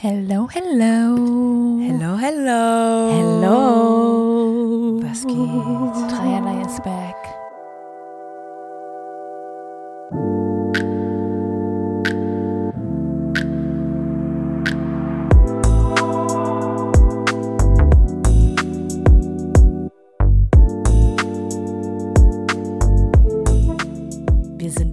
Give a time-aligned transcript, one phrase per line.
[0.00, 1.16] Hello, hello.
[1.82, 3.10] Hello, hello.
[3.18, 3.56] Hello.
[5.02, 6.08] Was geht?
[6.08, 7.17] Dreierlei is back.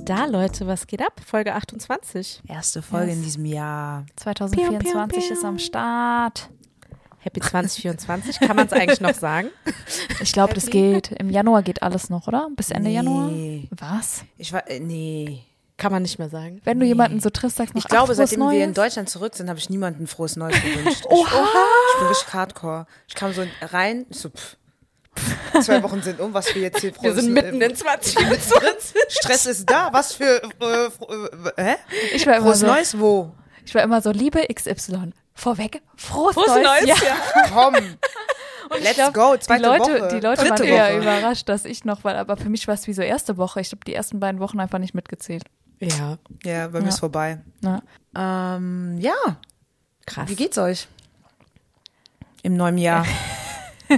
[0.05, 0.67] Da, Leute.
[0.67, 1.13] Was geht ab?
[1.25, 2.41] Folge 28.
[2.47, 3.17] Erste Folge Yes.
[3.17, 4.05] in diesem Jahr.
[4.15, 6.50] 2024 Pium, pium, ist am Start.
[7.19, 8.39] Happy 2024.
[8.39, 9.49] Kann man es eigentlich noch sagen?
[10.21, 11.11] Ich glaube, das geht.
[11.11, 12.47] Im Januar geht alles noch, oder?
[12.55, 12.96] Bis Ende Nee.
[12.96, 13.29] Januar?
[13.97, 14.23] Was?
[14.37, 15.43] Ich war, äh, nee.
[15.77, 16.61] Kann man nicht mehr sagen.
[16.63, 18.74] Wenn du jemanden so triffst, sagst du Ich glaube, seitdem wir in Neues?
[18.75, 21.04] Deutschland zurück sind, habe ich niemandem frohes Neues gewünscht.
[21.10, 21.25] Oha!
[21.27, 22.85] Ich, ich bin richtig hardcore.
[23.10, 24.55] Ich kam so rein, so, pff,
[25.61, 28.96] zwei Wochen sind um, was wir jetzt hier Wir sind mitten in 2024.
[29.10, 31.75] Stress ist da, was für, äh, äh, hä?
[32.14, 33.31] Ich war immer Frohes so, Neues, wo?
[33.66, 36.64] ich war immer so, liebe XY, vorweg, frohes, Frohes Neues.
[36.64, 36.95] Neues, Ja.
[37.05, 37.50] ja.
[37.53, 37.75] Komm.
[37.75, 40.08] Und Let's glaub, go, die zweite Leute, Woche.
[40.16, 40.97] Die Leute Dritte waren eher Woche.
[41.02, 43.61] überrascht, dass ich noch war, aber für mich war es wie so erste Woche.
[43.61, 45.43] Ich habe die ersten beiden Wochen einfach nicht mitgezählt.
[45.80, 46.89] Ja, Ja, bei mir Ja.
[46.89, 47.41] ist vorbei.
[47.61, 47.81] Ja.
[48.55, 49.13] Ähm, ja,
[50.08, 50.27] krass.
[50.30, 50.88] wie geht's euch?
[52.41, 53.05] Im neuen Jahr.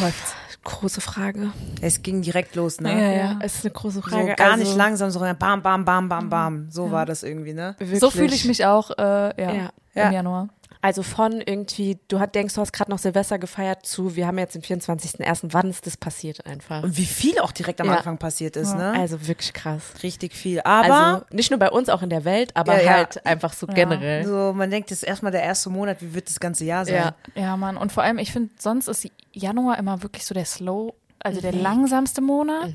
[0.00, 0.34] Seufzt.
[0.64, 1.50] Große Frage.
[1.80, 3.16] Es ging direkt los, Ja, ne?
[3.16, 3.38] ja.
[3.42, 4.34] es ist eine große So Frage.
[4.36, 6.70] gar also, nicht langsam, so bam, bam, bam, bam, bam.
[6.70, 7.74] So war das irgendwie, ne?
[7.78, 7.98] Wirklich.
[7.98, 9.70] So fühle ich mich auch äh, ja, Ja.
[9.94, 10.06] Ja.
[10.06, 10.48] im Januar.
[10.80, 14.36] Also von irgendwie, du hat, denkst, du hast gerade noch Silvester gefeiert zu, wir haben
[14.38, 15.48] jetzt den 24.01.
[15.50, 16.82] Wann ist das passiert einfach?
[16.82, 17.96] Und wie viel auch direkt am Ja.
[17.98, 18.92] Anfang passiert ist, ne?
[18.98, 19.82] Also wirklich krass.
[20.02, 20.60] Richtig viel.
[20.62, 22.92] Aber also nicht nur bei uns, auch in der Welt, aber Ja, ja.
[22.94, 24.26] halt einfach so generell.
[24.26, 26.94] so, man denkt, das ist erstmal der erste Monat, wie wird das ganze Jahr sein?
[26.94, 27.14] Ja.
[27.42, 27.76] Ja, Mann.
[27.76, 31.52] Und vor allem, ich finde, sonst ist Januar immer wirklich so der slow, also der
[31.52, 32.72] langsamste Monat.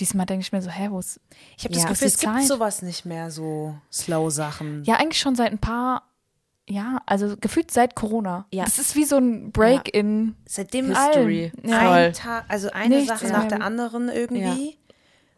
[0.00, 1.20] Diesmal denke ich mir so, hä, wo ist.
[1.56, 1.80] Ich habe Ja.
[1.82, 2.46] das Gefühl, es gibt Zeit.
[2.46, 4.82] sowas nicht mehr, so Slow-Sachen.
[4.84, 6.02] Ja, eigentlich schon seit ein paar,
[6.68, 8.46] ja, also gefühlt seit Corona.
[8.52, 8.64] Ja.
[8.64, 11.52] Das ist wie so ein Break in Seitdem History.
[11.62, 11.70] allem.
[11.70, 11.92] Ja.
[11.92, 14.78] Ein Tag, also eine Nichts Sache nach der anderen irgendwie.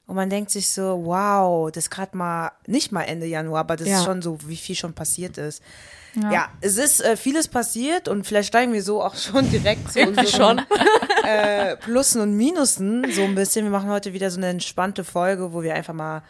[0.06, 3.76] Und man denkt sich so, wow, das ist gerade mal, nicht mal Ende Januar, aber
[3.76, 3.98] das Ja.
[3.98, 5.60] ist schon so, wie viel schon passiert ist.
[6.16, 10.00] Ja, es ist äh, vieles passiert und vielleicht steigen wir so auch schon direkt zu
[10.06, 10.62] unseren
[11.24, 13.64] äh, Plussen und Minusen so ein bisschen.
[13.64, 16.22] Wir machen heute wieder so eine entspannte Folge, wo wir einfach mal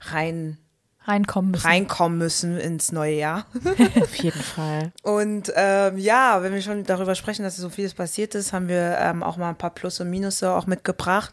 [0.00, 0.58] rein
[1.04, 1.66] Reinkommen müssen.
[1.66, 3.46] reinkommen müssen ins neue Jahr.
[4.00, 4.92] Auf jeden Fall.
[5.02, 8.98] Und ähm, ja, wenn wir schon darüber sprechen, dass so vieles passiert ist, haben wir
[9.00, 11.32] ähm, auch mal ein paar Plus und Minusse auch mitgebracht.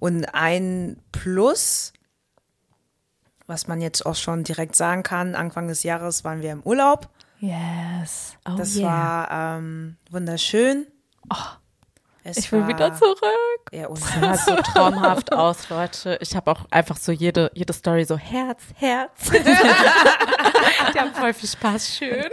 [0.00, 1.92] Und ein Plus,
[3.46, 7.08] was man jetzt auch schon direkt sagen kann, Anfang des Jahres waren wir im Urlaub.
[7.44, 8.38] Yes.
[8.48, 8.88] Oh Das yeah.
[8.88, 10.86] war ähm, wunderschön.
[12.22, 13.20] Es Ich will war wieder zurück.
[13.70, 16.16] Ja, und sah so traumhaft aus, Leute.
[16.22, 19.30] Ich habe auch einfach so jede, jede Story so Herz, Herz.
[20.94, 22.24] Die haben voll viel Spaß, schön.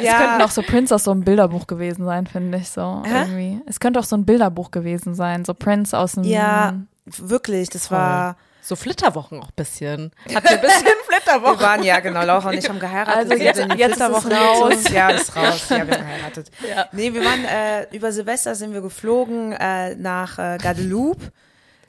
[0.00, 3.02] Es könnte auch so Prince aus so einem Bilderbuch gewesen sein, finde ich so.
[3.04, 3.60] Irgendwie.
[3.66, 5.44] Es könnte auch so ein Bilderbuch gewesen sein.
[5.44, 6.28] So Prince aus einem.
[6.28, 6.74] ja,
[7.06, 8.36] wirklich, das war.
[8.66, 10.10] So Flitterwochen auch ein bisschen.
[10.34, 11.60] Hat ein bisschen Wir Flitterwochen.
[11.60, 13.14] waren ja genau, Laura und ich haben geheiratet.
[13.14, 14.68] Also wir sind jetzt- jetzt ist Flitterwochen raus.
[14.70, 14.94] gezogen.
[14.94, 15.68] Ja, ist raus.
[15.68, 16.50] Ja, wir haben geheiratet.
[16.66, 16.86] Ja.
[16.92, 21.30] Nee, wir waren äh, über Silvester sind wir geflogen äh, nach äh, Guadeloupe,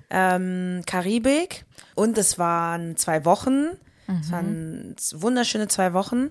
[0.10, 1.64] ähm, Karibik
[1.96, 3.68] und es waren zwei Wochen.
[4.22, 6.30] Es waren wunderschöne zwei Wochen.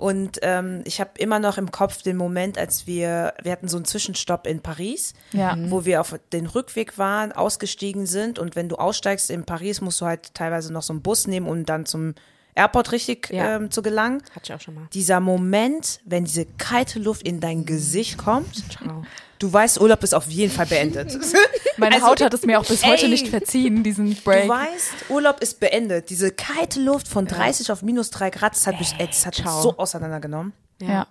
[0.00, 3.76] Und ähm, ich habe immer noch im Kopf den Moment, als wir, wir hatten so
[3.76, 5.56] einen Zwischenstopp in Paris, Ja.
[5.68, 8.38] wo wir auf den Rückweg waren, ausgestiegen sind.
[8.38, 11.46] Und wenn du aussteigst in Paris, musst du halt teilweise noch so einen Bus nehmen,
[11.46, 12.14] um dann zum
[12.54, 13.56] Airport richtig Ja.
[13.56, 14.22] ähm, zu gelangen.
[14.34, 14.88] Hatte ich auch schon mal.
[14.92, 19.04] Dieser Moment, wenn diese kalte Luft in dein Gesicht kommt, Ciao.
[19.38, 21.16] du weißt, Urlaub ist auf jeden Fall beendet.
[21.76, 23.10] Meine Also, Haut hat es mir auch bis heute ey.
[23.10, 24.44] nicht verziehen, diesen Break.
[24.44, 26.10] Du weißt, Urlaub ist beendet.
[26.10, 29.38] Diese kalte Luft von 30 auf minus 3 Grad, das hat mich ey, das hat
[29.38, 30.52] mich so auseinandergenommen.
[30.80, 31.06] ja.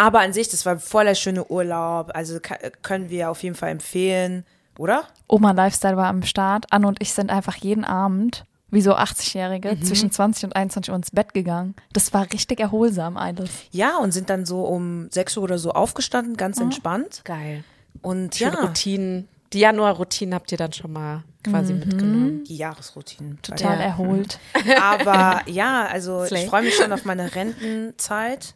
[0.00, 2.12] Aber an sich, das war voll der schöne Urlaub.
[2.14, 2.38] Also
[2.82, 4.44] können wir auf jeden Fall empfehlen,
[4.78, 5.08] oder?
[5.26, 6.66] Oma Lifestyle war am Start.
[6.70, 9.82] Anne und ich sind einfach jeden Abend, wie so 80-Jährige, Mhm.
[9.82, 11.74] zwischen 20 und 21 Uhr ins Bett gegangen.
[11.92, 13.50] Das war richtig erholsam alles.
[13.70, 17.22] Ja, und sind dann so um 6 Uhr oder so aufgestanden, ganz entspannt.
[17.24, 17.64] Geil.
[18.02, 19.28] Und Schöne ja, Routinen.
[19.54, 21.78] Die Januar-Routinen habt ihr dann schon mal quasi Mhm.
[21.78, 22.44] mitgenommen.
[22.44, 23.40] die Jahresroutinen.
[23.40, 23.84] Total Ja.
[23.84, 24.38] erholt.
[24.80, 26.42] Aber ja, also Slay.
[26.44, 28.54] ich freue mich schon auf meine Rentenzeit.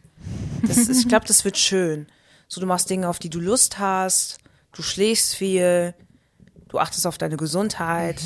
[0.67, 2.05] Das ist, ich glaube, das wird schön.
[2.47, 4.37] So, du machst Dinge, auf die du Lust hast,
[4.73, 5.95] du schläfst viel,
[6.69, 8.21] du achtest auf deine Gesundheit.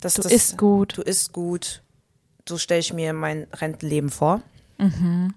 [0.00, 0.96] Das, Du das, isst gut.
[0.96, 1.82] Du isst gut.
[2.48, 4.42] So stelle ich mir mein Rentenleben vor.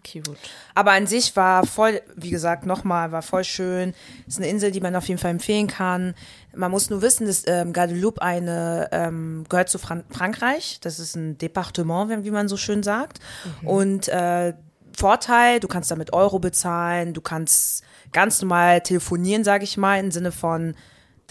[0.05, 0.37] Cute.
[0.75, 3.95] Aber an sich war voll, wie gesagt, nochmal, war voll schön.
[4.27, 6.13] Ist eine Insel, die man auf jeden Fall empfehlen kann.
[6.55, 10.79] Man muss nur wissen, dass ähm, Guadeloupe eine ähm, gehört zu Fran Frankreich.
[10.81, 13.19] Das ist ein Departement, wie wie man so schön sagt.
[13.63, 14.53] Und äh,
[14.95, 20.11] Vorteil, du kannst damit Euro bezahlen, du kannst ganz normal telefonieren, sage ich mal, im
[20.11, 20.75] Sinne von,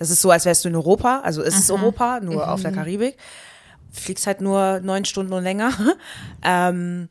[0.00, 2.73] das ist so, als wärst du in Europa, also es ist Europa, nur auf der
[2.73, 3.19] Karibik.
[3.93, 5.73] Fliegst halt nur neun Stunden und länger.
[6.43, 7.11] ähm,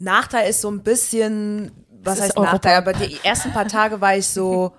[0.00, 1.70] Nachteil ist so ein bisschen,
[2.02, 2.36] was ist heißt.
[2.36, 4.72] Nachteil, aber die ersten paar Tage war ich so,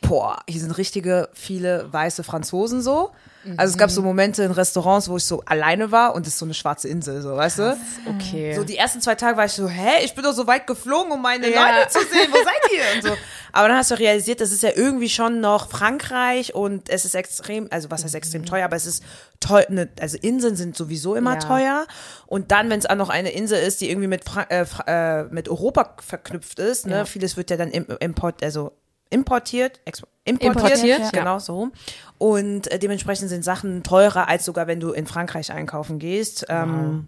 [0.00, 3.12] boah, hier sind richtige viele weiße Franzosen so.
[3.56, 6.38] Also es gab so Momente in Restaurants, wo ich so alleine war und es ist
[6.40, 7.76] so eine schwarze Insel, so, weißt du?
[8.06, 8.54] Okay.
[8.54, 11.10] So die ersten zwei Tage war ich so, hä, ich bin doch so weit geflogen,
[11.12, 11.78] um meine Ja.
[11.78, 12.82] Leute zu sehen, wo seid ihr?
[12.96, 13.16] Und so.
[13.52, 17.14] Aber dann hast du realisiert, das ist ja irgendwie schon noch Frankreich und es ist
[17.14, 19.02] extrem, also was heißt extrem teuer, aber es ist
[19.40, 21.38] teuer, ne, also Inseln sind sowieso immer Ja.
[21.40, 21.86] teuer.
[22.26, 25.24] Und dann, wenn es auch noch eine Insel ist, die irgendwie mit, Fra äh, äh,
[25.30, 27.04] mit Europa verknüpft ist, ne, Ja.
[27.06, 28.72] vieles wird ja dann im, import, also
[29.10, 29.80] importiert,
[30.24, 31.10] importiert, Importiert, ja.
[31.10, 31.70] genau so.
[32.18, 36.46] Und äh, dementsprechend sind Sachen teurer, als sogar wenn du in Frankreich einkaufen gehst.
[36.48, 37.06] Ähm,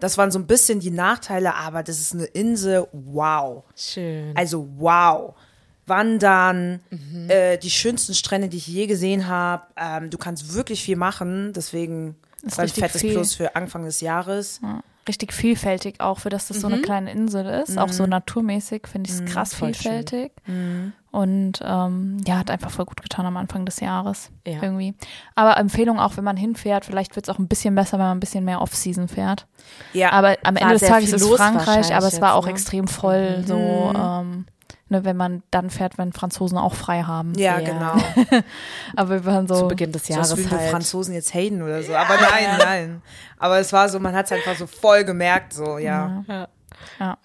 [0.00, 3.64] das waren so ein bisschen die Nachteile, aber das ist eine Insel, wow.
[3.76, 4.32] Schön.
[4.36, 5.34] Also wow.
[5.86, 7.30] Wandern, Mhm.
[7.30, 9.64] äh, die schönsten Strände, die ich je gesehen habe.
[9.76, 13.14] Ähm, du kannst wirklich viel machen, deswegen Ist war ein fettes viel.
[13.14, 14.60] Plus für Anfang des Jahres.
[14.62, 16.74] Ja, richtig vielfältig auch, für das das so Mhm.
[16.74, 17.78] eine kleine Insel ist.
[17.78, 20.04] Auch so naturmäßig finde ich es krass voll schön.
[20.04, 20.32] vielfältig.
[20.46, 20.92] Mhm.
[21.10, 24.30] Und ähm, ja, hat einfach voll gut getan am Anfang des Jahres.
[24.46, 24.62] Ja.
[24.62, 24.94] Irgendwie.
[25.34, 28.16] Aber Empfehlung auch, wenn man hinfährt, vielleicht wird es auch ein bisschen besser, wenn man
[28.18, 29.46] ein bisschen mehr Off-Season fährt.
[29.94, 32.50] Ja, Aber am Ende des Tages ist los Frankreich, aber es war jetzt, auch ne?
[32.52, 34.44] extrem voll, so ähm,
[34.88, 37.34] ne, wenn man dann fährt, wenn Franzosen auch frei haben.
[37.36, 37.60] ja, Ja.
[37.60, 38.40] genau.
[38.96, 39.60] Aber wir waren so.
[39.60, 40.70] Zu Beginn des So, als Jahres wir halt.
[40.70, 41.94] Franzosen jetzt haten oder so.
[41.94, 43.02] Aber nein, nein.
[43.38, 46.24] Aber es war so, man hat es einfach so voll gemerkt, so, ja.
[46.28, 46.48] Ja.
[47.00, 47.18] Ja.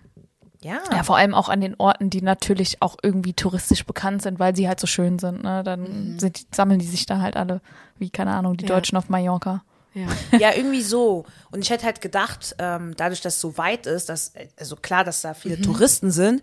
[0.61, 0.79] Ja.
[0.93, 4.55] Ja, vor allem auch an den Orten, die natürlich auch irgendwie touristisch bekannt sind, weil
[4.55, 5.43] sie halt so schön sind.
[5.43, 5.61] Ne?
[5.61, 7.59] Dann sind die, sammeln die sich da halt alle,
[7.97, 8.73] wie, keine Ahnung, die Ja.
[8.75, 9.61] Deutschen auf Mallorca.
[9.93, 10.07] Ja.
[10.39, 11.25] Ja, irgendwie so.
[11.51, 15.03] Und ich hätte halt gedacht, ähm, dadurch, dass es so weit ist, dass, also klar,
[15.03, 16.41] dass da viele Touristen sind,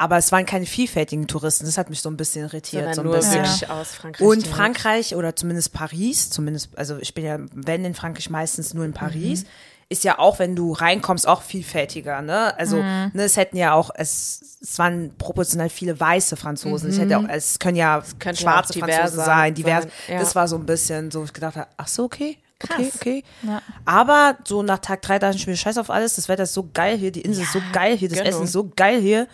[0.00, 1.66] aber es waren keine vielfältigen Touristen.
[1.66, 2.94] Das hat mich so ein bisschen irritiert.
[2.94, 3.44] So ein bisschen.
[3.44, 4.26] wirklich aus Frankreich.
[4.26, 4.46] Und.
[4.46, 8.94] Frankreich oder zumindest Paris, zumindest, also ich bin ja, wenn in Frankreich meistens nur in
[8.94, 9.44] Paris,
[9.90, 12.58] ist ja auch, wenn du reinkommst, auch vielfältiger, ne?
[12.58, 16.88] Also, ne, es hätten ja auch, es, es waren proportional viele weiße Franzosen.
[16.88, 19.82] Es hätte auch, es können ja ja schwarze auch divers Franzosen sein, divers.
[19.82, 20.18] sein, ja.
[20.18, 22.38] Das war so ein bisschen so, ich gedacht habe, ach so, okay.
[22.62, 22.94] Okay, Krass.
[22.94, 23.24] okay.
[23.42, 23.60] Ja.
[23.84, 26.70] Aber so nach Tag drei dachte ich mir, scheiß auf alles, das Wetter ist so
[26.72, 28.30] geil hier, die Insel ist so geil hier, das genau.
[28.30, 29.26] Essen ist so geil hier.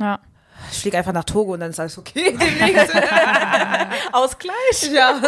[0.00, 0.18] Ja.
[0.72, 2.36] Ich fliege einfach nach Togo und dann ist alles okay.
[4.12, 4.90] Ausgleich.
[4.92, 5.20] ja.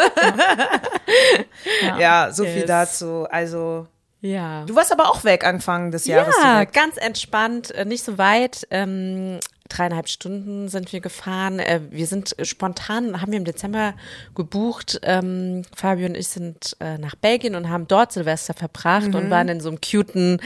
[1.83, 1.99] Ja.
[1.99, 2.67] ja, so viel Yes.
[2.67, 3.27] dazu.
[3.31, 3.87] Also,
[4.21, 4.65] Ja.
[4.67, 8.67] du warst aber auch weg Anfang des Jahres Ja, ganz entspannt, äh, nicht so weit.
[8.71, 11.59] Ähm, dreieinhalb Stunden sind wir gefahren.
[11.59, 13.95] Äh, wir sind spontan, haben wir im Dezember
[14.35, 15.01] gebucht.
[15.03, 19.49] Ähm, Fabio und ich sind äh, nach Belgien und haben dort Silvester verbracht und waren
[19.49, 20.41] in so einem cuten,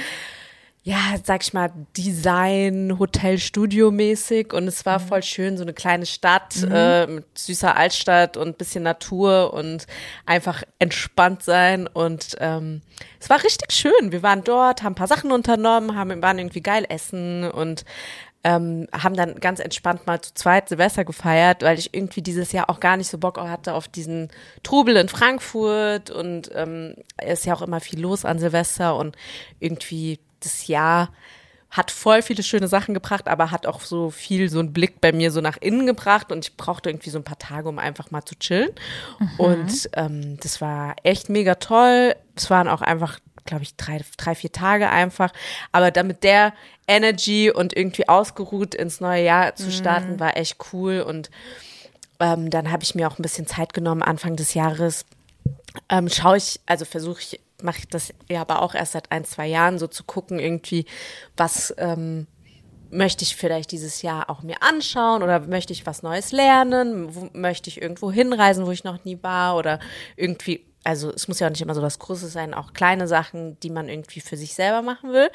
[0.86, 4.52] ja, sag ich mal, Design, Hotel, Studio mäßig.
[4.52, 8.84] Und es war voll schön, so eine kleine Stadt äh, mit süßer Altstadt und bisschen
[8.84, 9.88] Natur und
[10.26, 11.88] einfach entspannt sein.
[11.88, 12.82] Und ähm,
[13.18, 14.12] es war richtig schön.
[14.12, 17.84] Wir waren dort, haben ein paar Sachen unternommen, haben, waren irgendwie geil essen und
[18.44, 22.70] ähm, haben dann ganz entspannt mal zu zweit Silvester gefeiert, weil ich irgendwie dieses Jahr
[22.70, 24.28] auch gar nicht so Bock hatte auf diesen
[24.62, 29.16] Trubel in Frankfurt und ähm, es ist ja auch immer viel los an Silvester und
[29.58, 31.10] irgendwie das Jahr
[31.70, 35.12] hat voll viele schöne Sachen gebracht, aber hat auch so viel so einen Blick bei
[35.12, 38.10] mir so nach innen gebracht und ich brauchte irgendwie so ein paar Tage, um einfach
[38.10, 38.70] mal zu chillen.
[39.36, 42.14] Und ähm, das war echt mega toll.
[42.34, 45.32] Es waren auch einfach, glaube ich, drei, drei, vier Tage einfach.
[45.72, 46.54] Aber dann mit der
[46.88, 51.00] Energy und irgendwie ausgeruht ins neue Jahr zu starten, war echt cool.
[51.00, 51.30] Und
[52.20, 55.04] ähm, dann habe ich mir auch ein bisschen Zeit genommen, Anfang des Jahres
[55.88, 59.24] ähm, schaue ich, also versuche ich, mache ich das ja aber auch erst seit ein,
[59.24, 60.86] zwei Jahren, so zu gucken, irgendwie,
[61.36, 62.26] was ähm,
[62.90, 67.28] möchte ich vielleicht dieses Jahr auch mir anschauen oder möchte ich was Neues lernen, wo,
[67.32, 69.80] möchte ich irgendwo hinreisen, wo ich noch nie war oder
[70.16, 73.58] irgendwie, also es muss ja auch nicht immer so was Großes sein, auch kleine Sachen,
[73.60, 75.30] die man irgendwie für sich selber machen will.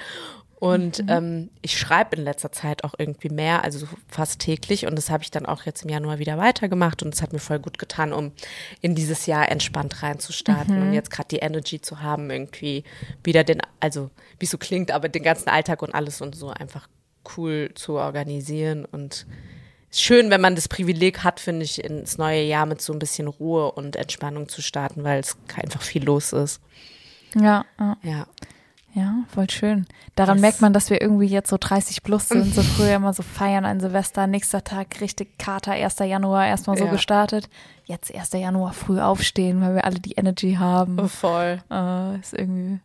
[0.62, 4.86] Und ähm, ich schreibe in letzter Zeit auch irgendwie mehr, also fast täglich.
[4.86, 7.02] Und das habe ich dann auch jetzt im Januar wieder weitergemacht.
[7.02, 8.32] Und es hat mir voll gut getan, um
[8.80, 12.84] in dieses Jahr entspannt reinzustarten und jetzt gerade die Energy zu haben, irgendwie
[13.24, 16.50] wieder den, also wie es so klingt, aber den ganzen Alltag und alles und so
[16.50, 16.88] einfach
[17.36, 18.86] cool zu organisieren.
[18.86, 19.26] Und
[19.90, 23.00] ist schön, wenn man das Privileg hat, finde ich, ins neue Jahr mit so ein
[23.00, 26.62] bisschen Ruhe und Entspannung zu starten, weil es einfach viel los ist.
[27.34, 28.28] Ja, ja, Ja.
[28.94, 29.86] Ja, voll schön.
[30.16, 30.42] Daran Yes.
[30.42, 33.66] merkt man, dass wir irgendwie jetzt so 30 plus sind, so früher immer so feiern
[33.66, 36.00] an Silvester, nächster Tag richtig Kater, 1.
[36.00, 36.92] Januar erstmal so Ja.
[36.92, 37.50] gestartet.
[37.86, 38.34] Jetzt 1.
[38.40, 41.08] Januar früh aufstehen, weil wir alle die Energy haben.
[41.10, 41.62] Voll.
[41.72, 42.80] Äh, ist irgendwie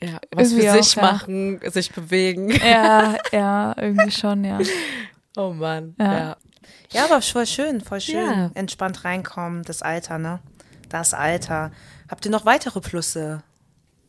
[0.00, 1.12] Ja, was für Irgendwie sich auch, ja.
[1.12, 2.50] machen, sich bewegen.
[2.50, 4.58] Ja, ja, irgendwie schon, ja.
[5.36, 5.94] Oh Mann.
[5.98, 6.12] Ja.
[6.18, 6.36] Ja.
[6.92, 8.16] Ja, aber voll schön, voll schön.
[8.30, 8.50] Ja.
[8.54, 10.38] Entspannt reinkommen, das Alter, ne?
[10.88, 11.70] Das Alter.
[12.08, 13.42] Habt ihr noch weitere Plusse?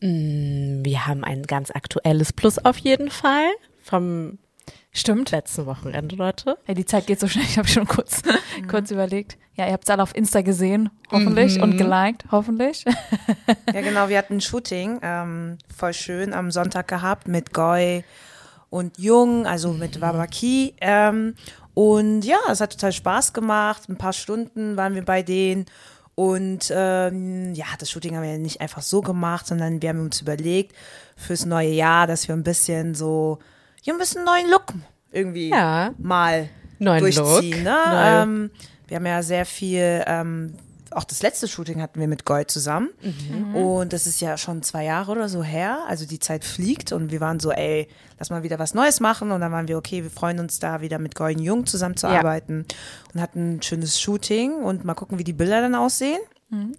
[0.00, 3.48] Wir haben ein ganz aktuelles Plus auf jeden Fall
[3.82, 4.38] vom
[4.92, 5.30] Stimmt.
[5.30, 6.56] letzten Wochenende, Leute.
[6.66, 8.22] Ja, die Zeit geht so schnell, ich habe schon kurz,
[8.68, 9.36] kurz überlegt.
[9.54, 12.84] Ja, ihr habt es alle auf Insta gesehen, hoffentlich, und geliked, hoffentlich.
[13.72, 18.04] Ja, genau, wir hatten ein Shooting, ähm, voll schön, am Sonntag gehabt mit Goy
[18.68, 20.74] und Jung, also mit Wabaki.
[20.80, 21.34] Ähm,
[21.74, 23.88] und ja, es hat total Spaß gemacht.
[23.88, 25.66] Ein paar Stunden waren wir bei denen.
[26.14, 30.20] Und ähm, ja, das Shooting haben wir nicht einfach so gemacht, sondern wir haben uns
[30.20, 30.74] überlegt
[31.16, 33.38] fürs neue Jahr, dass wir ein bisschen so,
[33.82, 34.74] ja, ein bisschen neuen Look
[35.12, 35.92] irgendwie Ja.
[35.98, 36.48] mal
[36.78, 37.64] Neuen durchziehen.
[37.64, 37.64] Look.
[37.64, 37.76] Ne?
[37.96, 38.50] Ähm,
[38.88, 40.54] wir haben ja sehr viel, ähm,
[40.92, 42.88] auch das letzte Shooting hatten wir mit Goy zusammen.
[43.02, 43.54] Mhm.
[43.56, 45.78] Und das ist ja schon zwei Jahre oder so her.
[45.88, 49.30] Also die Zeit fliegt und wir waren so, ey, lass mal wieder was Neues machen.
[49.30, 52.66] Und dann waren wir, okay, wir freuen uns da wieder mit Goy und Jung zusammenzuarbeiten.
[53.14, 56.20] Und hatten ein schönes Shooting und mal gucken, wie die Bilder dann aussehen.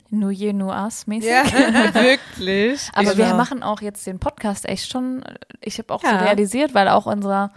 [0.09, 1.29] Nur je, nur us mäßig.
[1.93, 2.89] Wirklich?
[2.93, 3.37] Aber wir Genau.
[3.37, 5.23] machen auch jetzt den Podcast echt schon,
[5.61, 6.19] ich habe auch Ja.
[6.19, 7.51] so realisiert, weil auch unser,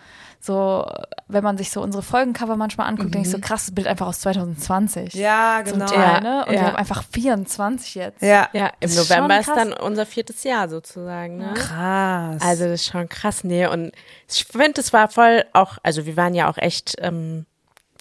[0.44, 0.86] so,
[1.26, 4.20] wenn man sich so unsere Folgencover manchmal anguckt, denke ich so, krasses Bild einfach aus
[4.20, 5.14] 2020.
[5.14, 5.86] Ja, Zum genau.
[5.86, 6.44] Teil, Ja, ne?
[6.46, 6.60] Und ja.
[6.60, 8.20] wir haben einfach 24 jetzt.
[8.20, 8.50] Ja.
[8.52, 9.56] Ja, im Ist November ist krass.
[9.56, 11.38] dann unser viertes Jahr sozusagen.
[11.38, 11.54] Ne?
[11.54, 12.42] Krass.
[12.42, 13.66] Also das ist schon krass, nee.
[13.66, 13.92] Und
[14.30, 17.46] ich finde, es war voll auch, also wir waren ja auch echt, ähm,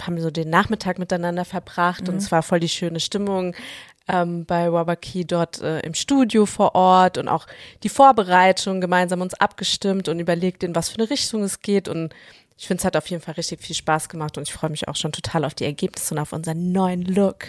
[0.01, 3.55] haben so den Nachmittag miteinander verbracht und es war voll die schöne Stimmung
[4.07, 7.47] ähm, bei Wabaki dort äh, im Studio vor Ort und auch
[7.83, 12.13] die Vorbereitung gemeinsam uns abgestimmt und überlegt, in was für eine Richtung es geht und
[12.57, 14.87] ich finde, es hat auf jeden Fall richtig viel Spaß gemacht und ich freue mich
[14.87, 17.47] auch schon total auf die Ergebnisse und auf unseren neuen Look.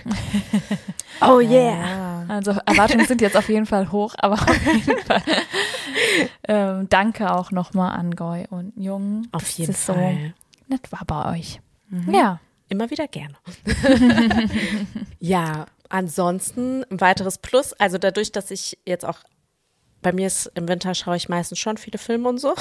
[1.21, 2.25] oh yeah.
[2.29, 5.23] Also Erwartungen sind jetzt auf jeden Fall hoch, aber auf jeden Fall.
[6.49, 9.29] ähm, danke auch nochmal an Goy und Jung.
[9.33, 10.33] Auf jeden es Fall.
[10.67, 11.61] so nett war bei euch.
[12.11, 12.41] Ja.
[12.69, 13.35] Immer wieder gerne.
[15.21, 19.19] ja, ansonsten ein weiteres Plus, also dadurch, dass ich jetzt auch
[20.05, 22.55] bei mir ist im Winter schaue ich meistens schon viele Filme und so.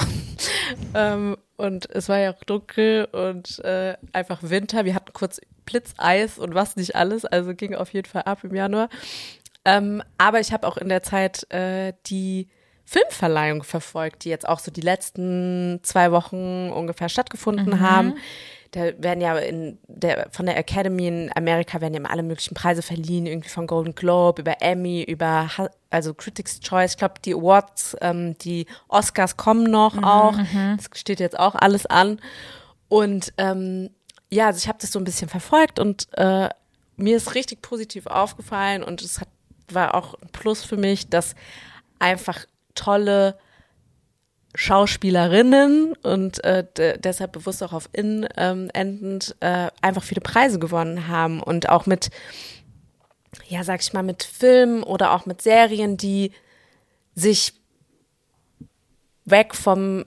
[0.94, 4.84] ähm, und es war ja auch dunkel und äh, einfach Winter.
[4.84, 8.54] Wir hatten kurz Blitzeis und was nicht alles, also ging auf jeden Fall ab im
[8.54, 8.88] Januar.
[9.64, 12.48] Ähm, aber ich habe auch in der Zeit äh, die
[12.86, 18.14] Filmverleihung verfolgt, die jetzt auch so die letzten zwei Wochen ungefähr stattgefunden haben.
[18.74, 22.54] Da werden ja in der, von der Academy in Amerika werden ja immer alle möglichen
[22.54, 25.48] Preise verliehen, irgendwie von Golden Globe über Emmy, über
[25.90, 26.92] also Critics Choice.
[26.92, 30.34] Ich glaube, die Awards, ähm, die Oscars kommen noch auch.
[30.76, 32.20] Das steht jetzt auch alles an.
[32.88, 33.90] Und ähm,
[34.28, 36.48] ja, also ich habe das so ein bisschen verfolgt und äh,
[36.96, 39.28] mir ist richtig positiv aufgefallen und es hat,
[39.70, 41.36] war auch ein Plus für mich, dass
[42.00, 43.38] einfach tolle
[44.54, 50.58] Schauspielerinnen und äh, de- deshalb bewusst auch auf in ähm, endend äh, einfach viele Preise
[50.58, 52.10] gewonnen haben und auch mit
[53.48, 56.30] ja sag ich mal mit Filmen oder auch mit Serien, die
[57.14, 57.54] sich
[59.24, 60.04] weg vom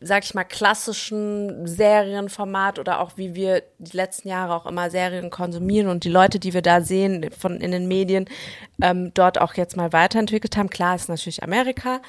[0.00, 5.30] sag ich mal klassischen Serienformat oder auch wie wir die letzten Jahre auch immer Serien
[5.30, 8.26] konsumieren und die Leute, die wir da sehen von in den Medien,
[8.82, 10.68] ähm, dort auch jetzt mal weiterentwickelt haben.
[10.70, 12.00] Klar ist natürlich Amerika,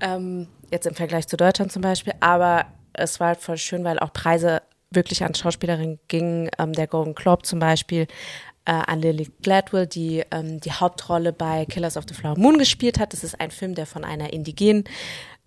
[0.00, 3.98] ähm, jetzt im Vergleich zu Deutschland zum Beispiel, aber es war halt voll schön, weil
[3.98, 6.50] auch Preise wirklich an Schauspielerinnen gingen.
[6.58, 8.06] Ähm, der Golden Globe zum Beispiel
[8.64, 12.98] äh, an Lily Gladwell, die ähm, die Hauptrolle bei Killers of the Flower Moon gespielt
[12.98, 13.12] hat.
[13.12, 14.84] Das ist ein Film, der von einer indigenen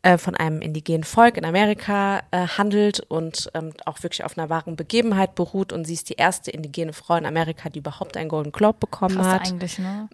[0.02, 4.50] äh, von einem indigenen Volk in Amerika äh, handelt und ähm, auch wirklich auf einer
[4.50, 5.74] wahren Begebenheit beruht.
[5.74, 9.18] Und sie ist die erste indigene Frau in Amerika, die überhaupt einen Golden Globe bekommen
[9.18, 9.48] Krass hat.
[9.50, 10.08] eigentlich, ne?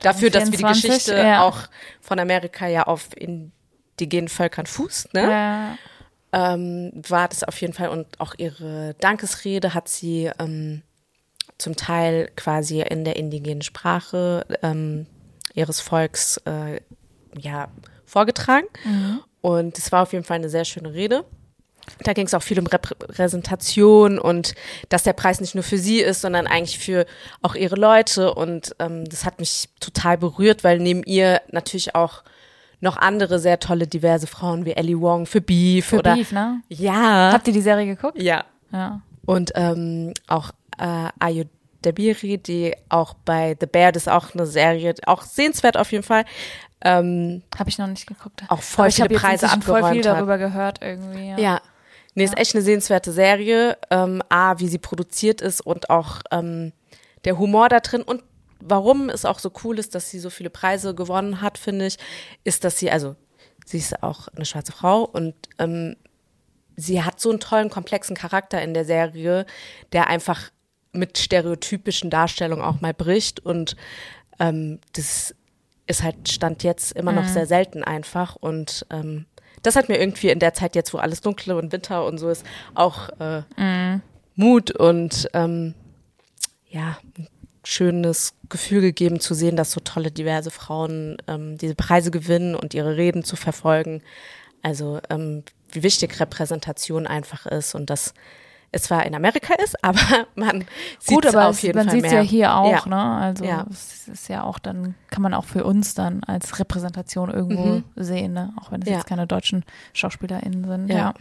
[0.00, 1.44] Dafür, dass wir die 2024, Geschichte ja.
[1.44, 1.58] auch
[2.00, 3.10] von Amerika ja auf
[3.98, 5.30] indigenen Völkern fußt, ne?
[6.32, 6.54] Ja.
[6.54, 10.82] ähm, war das auf jeden Fall und auch ihre Dankesrede hat sie ähm,
[11.58, 15.06] zum Teil quasi in der indigenen Sprache ähm,
[15.54, 16.80] ihres Volks äh,
[17.36, 17.68] ja
[18.06, 18.66] vorgetragen
[19.40, 21.24] und es war auf jeden Fall eine sehr schöne Rede.
[22.04, 24.54] Da ging es auch viel um Repräsentation und
[24.90, 27.06] dass der Preis nicht nur für sie ist, sondern eigentlich für
[27.40, 28.34] auch ihre Leute.
[28.34, 32.24] Und ähm, das hat mich total berührt, weil neben ihr natürlich auch
[32.80, 36.60] noch andere sehr tolle, diverse Frauen wie Ellie Wong für Beef Für oder Beef, ne?
[36.68, 38.20] ja, Habt ihr die Serie geguckt?
[38.20, 39.00] ja Ja.
[39.26, 41.44] und ähm, auch äh, Ayo
[41.82, 46.02] Dabiri, die auch bei The Bear, das ist auch eine Serie, auch sehenswert auf jeden
[46.04, 46.24] Fall.
[46.80, 48.42] Ähm, Habe ich noch nicht geguckt.
[48.48, 50.16] Auch voll Aber ich viele jetzt Preise inzwischen voll viel abgeräumt hat.
[50.16, 51.28] darüber gehört irgendwie.
[51.30, 51.38] Ja.
[51.38, 51.60] Ja.
[52.14, 53.76] Nee, ist echt eine sehenswerte Serie.
[53.90, 56.72] Ähm, A, wie sie produziert ist und auch ähm,
[57.24, 58.02] der Humor da drin.
[58.02, 58.22] Und
[58.60, 61.98] warum es auch so cool ist, dass sie so viele Preise gewonnen hat, finde ich,
[62.44, 63.16] ist, dass sie, also
[63.68, 65.96] Sie ist auch eine schwarze Frau und ähm,
[66.76, 69.44] sie hat so einen tollen, komplexen Charakter in der Serie,
[69.92, 70.50] der einfach
[70.92, 73.76] mit stereotypischen Darstellungen auch mal bricht und
[74.40, 75.34] ähm, das
[75.86, 77.28] ist halt Stand jetzt immer noch mhm.
[77.28, 79.26] sehr selten einfach und ähm,
[79.62, 82.30] das hat mir irgendwie in der Zeit jetzt, wo alles dunkle und Winter und so
[82.30, 84.00] ist, auch äh, mhm.
[84.34, 85.74] Mut und ähm,
[86.70, 87.28] ja, ein
[87.64, 92.74] schönes Gefühl gegeben zu sehen, dass so tolle, diverse Frauen ähm, diese Preise gewinnen und
[92.74, 94.02] ihre Reden zu verfolgen.
[94.62, 98.14] Also ähm, wie wichtig Repräsentation einfach ist und das
[98.70, 100.64] es zwar in Amerika ist, aber man
[100.98, 102.88] sieht aber auf jeden man Fall sieht es ja hier auch, ja.
[102.88, 103.16] ne?
[103.18, 103.66] Also ja.
[103.70, 107.84] es ist ja auch dann kann man auch für uns dann als Repräsentation irgendwo mhm.
[107.96, 108.52] sehen, ne?
[108.60, 108.96] Auch wenn es ja.
[108.96, 109.64] jetzt keine deutschen
[109.94, 110.88] SchauspielerInnen sind.
[110.88, 111.14] Ja.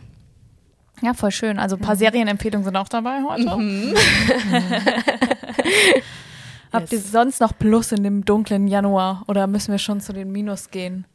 [1.01, 1.13] ja.
[1.13, 1.57] voll schön.
[1.59, 1.99] Also ein paar mhm.
[1.99, 3.55] Serienempfehlungen sind auch dabei heute.
[3.55, 3.95] Mhm.
[6.71, 7.03] Habt yes.
[7.03, 10.69] ihr sonst noch Plus in dem dunklen Januar oder müssen wir schon zu den Minus
[10.69, 11.05] gehen?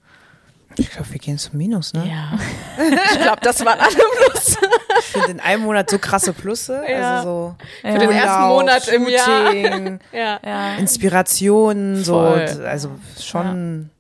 [0.79, 2.09] Ich glaube, wir gehen zum Minus, ne?
[2.09, 2.39] Ja.
[3.15, 4.57] Ich glaube, das waren alle Plus.
[4.99, 6.83] Ich finde in einem Monat so krasse Plusse.
[6.89, 7.19] Ja.
[7.19, 7.99] Also so für ja.
[7.99, 9.53] den ersten Monat im Jahr.
[10.13, 10.41] Ja.
[10.45, 10.75] ja.
[10.77, 12.19] Inspirationen, so.
[12.19, 12.91] Also
[13.21, 13.91] schon,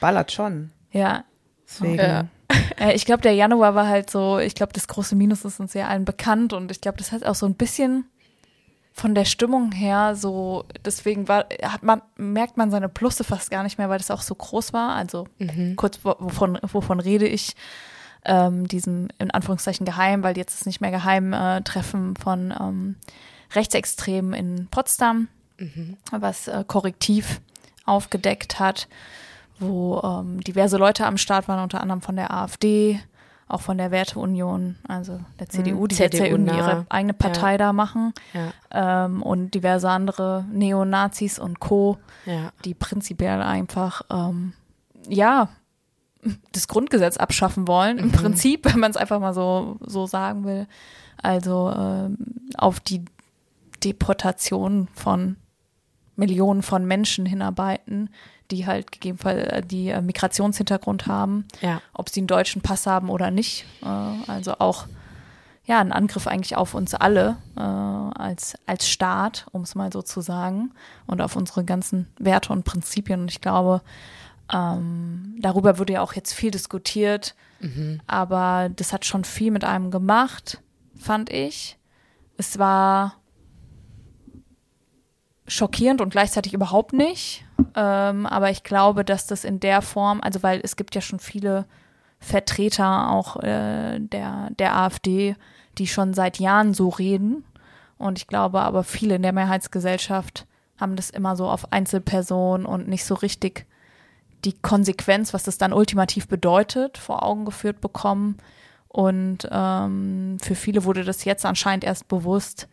[0.00, 0.70] ballert schon.
[0.90, 1.24] Ja.
[1.68, 1.98] Deswegen.
[1.98, 2.24] Ja.
[2.78, 5.72] Äh, ich glaube, der Januar war halt so, ich glaube, das große Minus ist uns
[5.74, 8.04] ja allen bekannt und ich glaube, das hat auch so ein bisschen
[8.96, 13.62] von der Stimmung her so, deswegen war, hat man, merkt man seine Plusse fast gar
[13.62, 14.94] nicht mehr, weil das auch so groß war.
[14.94, 15.76] Also mhm.
[15.76, 17.54] kurz, wovon, wovon rede ich?
[18.24, 22.96] Ähm, diesem in Anführungszeichen geheim, weil jetzt ist nicht mehr geheim äh, Treffen von ähm,
[23.54, 25.96] Rechtsextremen in Potsdam, mhm.
[26.10, 27.40] was äh, korrektiv
[27.84, 28.88] aufgedeckt hat,
[29.60, 32.98] wo ähm, diverse Leute am Start waren, unter anderem von der AfD,
[33.48, 35.88] auch von der Werteunion, also der CDU, mhm.
[35.88, 37.58] die CDU jetzt ja irgendwie ihre eigene Partei ja.
[37.58, 39.04] da machen ja.
[39.04, 42.50] ähm, und diverse andere Neonazis und Co., ja.
[42.64, 44.52] die prinzipiell einfach, ähm,
[45.08, 45.48] ja,
[46.50, 48.12] das Grundgesetz abschaffen wollen, im mhm.
[48.12, 50.66] Prinzip, wenn man es einfach mal so, so sagen will.
[51.22, 52.18] Also ähm,
[52.58, 53.04] auf die
[53.84, 55.36] Deportation von
[56.16, 58.10] Millionen von Menschen hinarbeiten,
[58.50, 61.80] die halt gegebenenfalls äh, die äh, Migrationshintergrund haben, ja.
[61.92, 63.64] ob sie einen deutschen Pass haben oder nicht.
[63.82, 63.86] Äh,
[64.30, 64.86] also auch
[65.64, 70.02] ja ein Angriff eigentlich auf uns alle äh, als als Staat, um es mal so
[70.02, 70.72] zu sagen,
[71.06, 73.22] und auf unsere ganzen Werte und Prinzipien.
[73.22, 73.82] Und ich glaube,
[74.52, 78.00] ähm, darüber wurde ja auch jetzt viel diskutiert, mhm.
[78.06, 80.62] aber das hat schon viel mit einem gemacht,
[80.96, 81.76] fand ich.
[82.36, 83.16] Es war
[85.46, 87.44] schockierend und gleichzeitig überhaupt nicht.
[87.74, 91.18] Ähm, aber ich glaube, dass das in der Form, also weil es gibt ja schon
[91.18, 91.66] viele
[92.18, 95.36] Vertreter auch äh, der, der AfD,
[95.78, 97.44] die schon seit Jahren so reden.
[97.98, 100.46] Und ich glaube aber viele in der Mehrheitsgesellschaft
[100.78, 103.66] haben das immer so auf Einzelpersonen und nicht so richtig
[104.44, 108.36] die Konsequenz, was das dann ultimativ bedeutet, vor Augen geführt bekommen.
[108.88, 112.68] Und ähm, für viele wurde das jetzt anscheinend erst bewusst,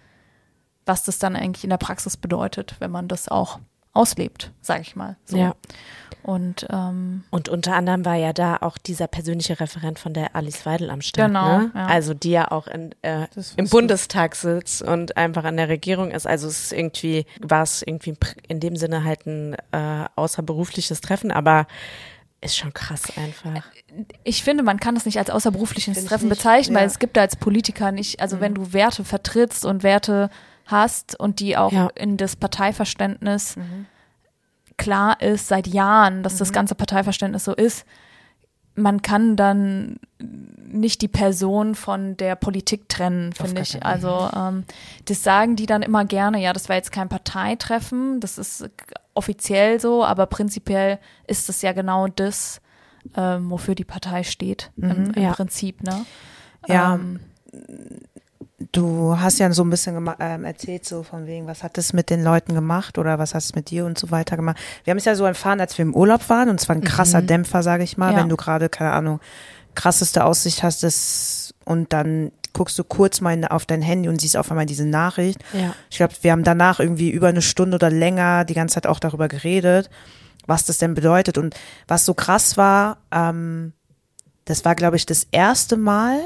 [0.85, 3.59] was das dann eigentlich in der Praxis bedeutet, wenn man das auch
[3.93, 5.17] auslebt, sage ich mal.
[5.25, 5.37] So.
[5.37, 5.55] Ja.
[6.23, 10.65] Und, ähm, und unter anderem war ja da auch dieser persönliche Referent von der Alice
[10.65, 11.27] Weidel am Start.
[11.27, 11.59] Genau.
[11.59, 11.71] Ne?
[11.75, 11.85] Ja.
[11.87, 16.25] Also die ja auch in, äh, im Bundestag sitzt und einfach an der Regierung ist.
[16.25, 18.15] Also es ist irgendwie, war es irgendwie
[18.47, 21.67] in dem Sinne halt ein äh, außerberufliches Treffen, aber
[22.39, 23.63] ist schon krass einfach.
[24.23, 26.81] Ich finde, man kann es nicht als außerberufliches Treffen bezeichnen, ja.
[26.81, 28.41] weil es gibt da als Politiker nicht, also mhm.
[28.41, 30.29] wenn du Werte vertrittst und Werte
[30.65, 31.89] hast und die auch ja.
[31.95, 33.85] in das Parteiverständnis mhm.
[34.77, 36.39] klar ist seit Jahren, dass mhm.
[36.39, 37.85] das ganze Parteiverständnis so ist,
[38.75, 39.99] man kann dann
[40.67, 43.85] nicht die Person von der Politik trennen, finde ich.
[43.85, 44.63] Also ähm,
[45.05, 48.67] das sagen die dann immer gerne, ja, das war jetzt kein Parteitreffen, das ist
[49.13, 50.97] offiziell so, aber prinzipiell
[51.27, 52.61] ist es ja genau das,
[53.15, 55.33] ähm, wofür die Partei steht, mhm, im, im ja.
[55.33, 56.05] Prinzip, ne?
[56.67, 56.95] Ja.
[56.95, 57.19] Ähm,
[58.71, 62.09] du hast ja so ein bisschen ähm, erzählt, so von wegen, was hat das mit
[62.09, 64.57] den Leuten gemacht oder was hat es mit dir und so weiter gemacht.
[64.83, 67.21] Wir haben es ja so erfahren, als wir im Urlaub waren und zwar ein krasser
[67.21, 67.27] mhm.
[67.27, 68.19] Dämpfer, sage ich mal, ja.
[68.19, 69.19] wenn du gerade, keine Ahnung,
[69.75, 74.37] krasseste Aussicht hast das, und dann guckst du kurz mal auf dein Handy und siehst
[74.37, 75.43] auf einmal diese Nachricht.
[75.53, 75.73] Ja.
[75.89, 78.99] Ich glaube, wir haben danach irgendwie über eine Stunde oder länger die ganze Zeit auch
[78.99, 79.89] darüber geredet,
[80.45, 81.55] was das denn bedeutet und
[81.87, 83.73] was so krass war, ähm,
[84.45, 86.19] das war, glaube ich, das erste Mal,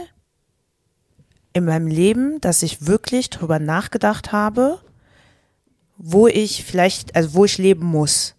[1.53, 4.79] in meinem Leben, dass ich wirklich drüber nachgedacht habe,
[5.97, 8.35] wo ich vielleicht, also wo ich leben muss.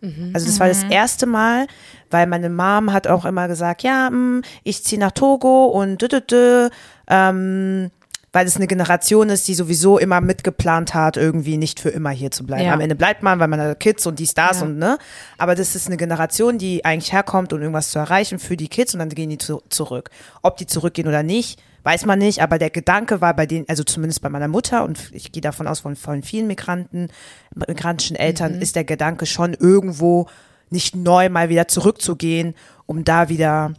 [0.00, 0.30] Mhm.
[0.34, 0.90] Also das war das mhm.
[0.90, 1.66] erste Mal,
[2.10, 6.08] weil meine Mom hat auch immer gesagt, ja, hm, ich ziehe nach Togo und dü,
[6.08, 6.68] dü, dü,
[7.08, 7.90] ähm,
[8.32, 12.30] weil es eine Generation ist, die sowieso immer mitgeplant hat, irgendwie nicht für immer hier
[12.30, 12.64] zu bleiben.
[12.66, 12.74] Ja.
[12.74, 14.66] Am Ende bleibt man, weil man hat Kids und die Stars Ja.
[14.66, 14.98] und ne.
[15.38, 18.92] Aber das ist eine Generation, die eigentlich herkommt, um irgendwas zu erreichen für die Kids
[18.92, 20.10] und dann gehen die zu, zurück.
[20.42, 22.42] Ob die zurückgehen oder nicht, weiß man nicht.
[22.42, 25.66] Aber der Gedanke war bei denen, also zumindest bei meiner Mutter und ich gehe davon
[25.66, 27.08] aus von, von vielen Migranten,
[27.54, 30.28] migrantischen Eltern, ist der Gedanke schon irgendwo
[30.68, 33.72] nicht neu mal wieder zurückzugehen, um da wieder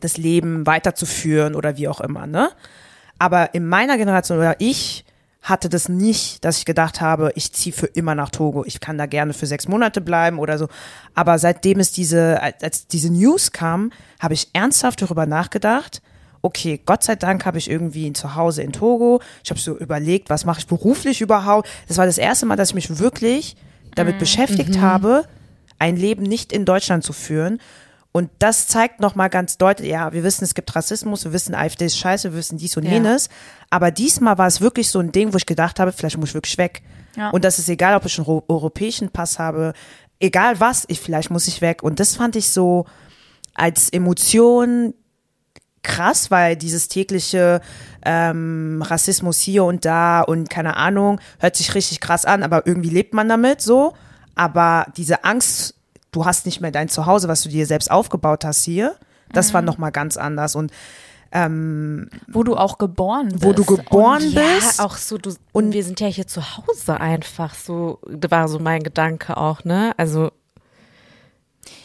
[0.00, 2.50] das Leben weiterzuführen oder wie auch immer, ne?
[3.18, 5.04] Aber in meiner Generation oder ich
[5.42, 8.64] hatte das nicht, dass ich gedacht habe, ich ziehe für immer nach Togo.
[8.64, 10.68] Ich kann da gerne für sechs Monate bleiben oder so.
[11.14, 16.02] Aber seitdem es diese, als diese News kam, habe ich ernsthaft darüber nachgedacht.
[16.42, 19.20] Okay, Gott sei Dank habe ich irgendwie ein Zuhause in Togo.
[19.44, 21.68] Ich habe so überlegt, was mache ich beruflich überhaupt.
[21.88, 23.56] Das war das erste Mal, dass ich mich wirklich
[23.94, 25.24] damit beschäftigt habe,
[25.78, 27.60] ein Leben nicht in Deutschland zu führen.
[28.12, 31.84] Und das zeigt nochmal ganz deutlich, ja, wir wissen, es gibt Rassismus, wir wissen, AfD
[31.86, 32.92] ist scheiße, wir wissen dies und Ja.
[32.92, 33.28] jenes.
[33.70, 36.34] Aber diesmal war es wirklich so ein Ding, wo ich gedacht habe, vielleicht muss ich
[36.34, 36.82] wirklich weg.
[37.16, 37.30] Ja.
[37.30, 39.74] Und das ist egal, ob ich einen ro- europäischen Pass habe,
[40.18, 41.82] egal was, ich, vielleicht muss ich weg.
[41.82, 42.86] Und das fand ich so
[43.54, 44.94] als Emotion
[45.82, 47.60] krass, weil dieses tägliche
[48.04, 52.90] ähm, Rassismus hier und da und keine Ahnung, hört sich richtig krass an, aber irgendwie
[52.90, 53.94] lebt man damit so.
[54.34, 55.74] Aber diese Angst,
[56.12, 58.96] du hast nicht mehr dein Zuhause, was du dir selbst aufgebaut hast hier,
[59.32, 60.54] das war nochmal ganz anders.
[60.56, 60.72] Und
[62.26, 63.44] Wo du auch geboren bist.
[63.44, 64.78] wo du geboren Und bist.
[64.78, 68.58] Ja, auch so, du, und wir sind ja hier zu Hause einfach so, war so
[68.58, 69.92] mein Gedanke auch, ne?
[69.96, 70.32] Also,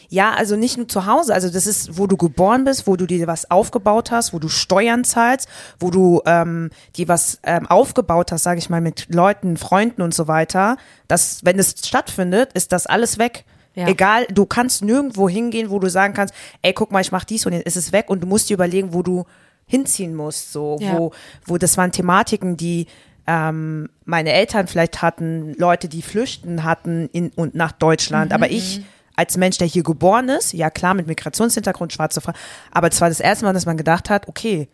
[0.08, 3.06] Ja, also nicht nur zu Hause, also das ist, wo du geboren bist, wo du
[3.06, 5.48] dir was aufgebaut hast, wo du Steuern zahlst,
[5.80, 10.14] wo du ähm, dir was ähm, aufgebaut hast, sage ich mal, mit Leuten, Freunden und
[10.14, 10.76] so weiter.
[11.08, 13.44] Das, wenn es stattfindet, ist das alles weg.
[13.74, 13.88] Ja.
[13.88, 17.44] Egal, du kannst nirgendwo hingehen, wo du sagen kannst, ey, guck mal, ich mach dies
[17.44, 19.24] und jetzt ist es weg und du musst dir überlegen, wo du
[19.66, 20.96] hinziehen musst, so, Ja.
[20.96, 21.12] wo,
[21.44, 22.86] wo das waren Thematiken, die
[23.26, 28.82] ähm, meine Eltern vielleicht hatten, Leute, die flüchten hatten in, und nach Deutschland, aber ich
[29.16, 32.32] als Mensch, der hier geboren ist, ja klar, mit Migrationshintergrund, schwarze Frau,
[32.70, 34.68] aber es war das erste Mal, dass man gedacht hat, okay,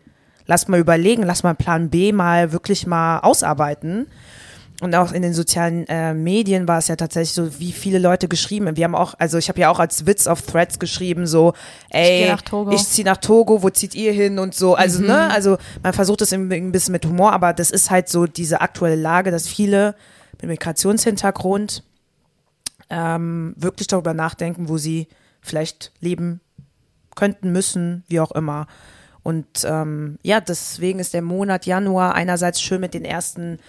[0.45, 4.07] lass mal überlegen, lass mal Plan B mal wirklich mal ausarbeiten.
[4.81, 8.27] Und auch in den sozialen äh, Medien war es ja tatsächlich so, wie viele Leute
[8.27, 8.75] geschrieben.
[8.75, 11.53] Wir haben auch, also ich habe ja auch als Witz auf Threads geschrieben, so,
[11.89, 12.71] ey, Togo.
[12.71, 14.75] ich ziehe nach Togo, wo zieht ihr hin und so.
[14.75, 18.25] Also, ne, also man versucht es ein bisschen mit Humor, aber das ist halt so
[18.25, 19.95] diese aktuelle Lage, dass viele
[20.41, 21.83] mit Migrationshintergrund
[22.89, 25.07] ähm, wirklich darüber nachdenken, wo sie
[25.41, 26.39] vielleicht leben
[27.15, 28.67] könnten, müssen, wie auch immer.
[29.23, 33.59] Und ähm, ja, deswegen ist der Monat Januar einerseits schön mit den ersten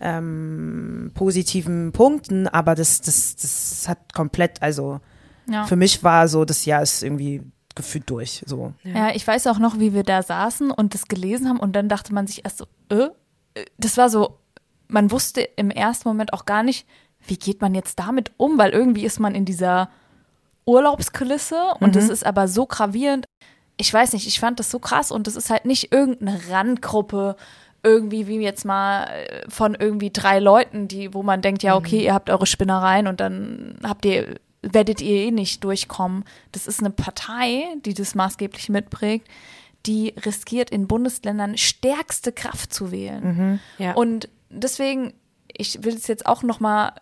[0.00, 5.00] ähm, positiven Punkten, aber das, das, das hat komplett, also
[5.48, 5.64] Ja.
[5.64, 7.42] für mich war so, das Jahr ist irgendwie
[7.74, 8.42] gefühlt durch.
[8.46, 8.74] So.
[8.84, 11.88] Ja, ich weiß auch noch, wie wir da saßen und das gelesen haben und dann
[11.88, 13.08] dachte man sich erst so, äh,
[13.54, 14.38] äh, das war so,
[14.88, 16.86] man wusste im ersten Moment auch gar nicht,
[17.26, 19.90] wie geht man jetzt damit um, weil irgendwie ist man in dieser
[20.64, 23.24] Urlaubskulisse und das ist aber so gravierend.
[23.76, 27.36] Ich weiß nicht, ich fand das so krass und das ist halt nicht irgendeine Randgruppe
[27.82, 32.04] irgendwie wie jetzt mal äh, von irgendwie drei Leuten, die wo man denkt, ja, okay,
[32.04, 36.24] ihr habt eure Spinnereien und dann habt ihr werdet ihr eh nicht durchkommen.
[36.52, 39.28] Das ist eine Partei, die das maßgeblich mitprägt,
[39.86, 43.22] die riskiert in Bundesländern stärkste Kraft zu wählen.
[43.78, 43.92] ja.
[43.94, 45.14] Und deswegen,
[45.56, 46.92] ich will es jetzt auch noch mal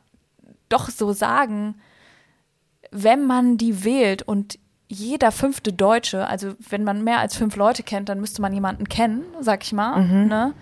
[0.68, 1.76] doch so sagen,
[2.90, 7.82] wenn man die wählt und jeder fünfte Deutsche, also wenn man mehr als fünf Leute
[7.82, 10.04] kennt, dann müsste man jemanden kennen, sag ich mal.
[10.28, 10.54] Ne?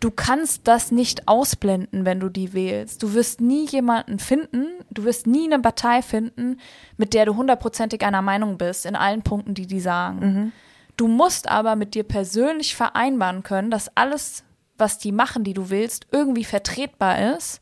[0.00, 3.02] Du kannst das nicht ausblenden, wenn du die wählst.
[3.02, 6.60] Du wirst nie jemanden finden, du wirst nie eine Partei finden,
[6.98, 10.52] mit der du hundertprozentig einer Meinung bist, in allen Punkten, die die sagen.
[10.96, 14.44] Du musst aber mit dir persönlich vereinbaren können, dass alles,
[14.76, 17.60] was die machen, die du willst, irgendwie vertretbar ist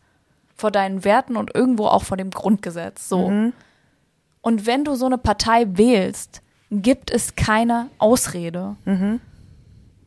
[0.56, 3.08] vor deinen Werten und irgendwo auch vor dem Grundgesetz.
[3.08, 3.26] So.
[4.40, 6.40] Und wenn du so eine Partei wählst,
[6.70, 8.76] gibt es keine Ausrede.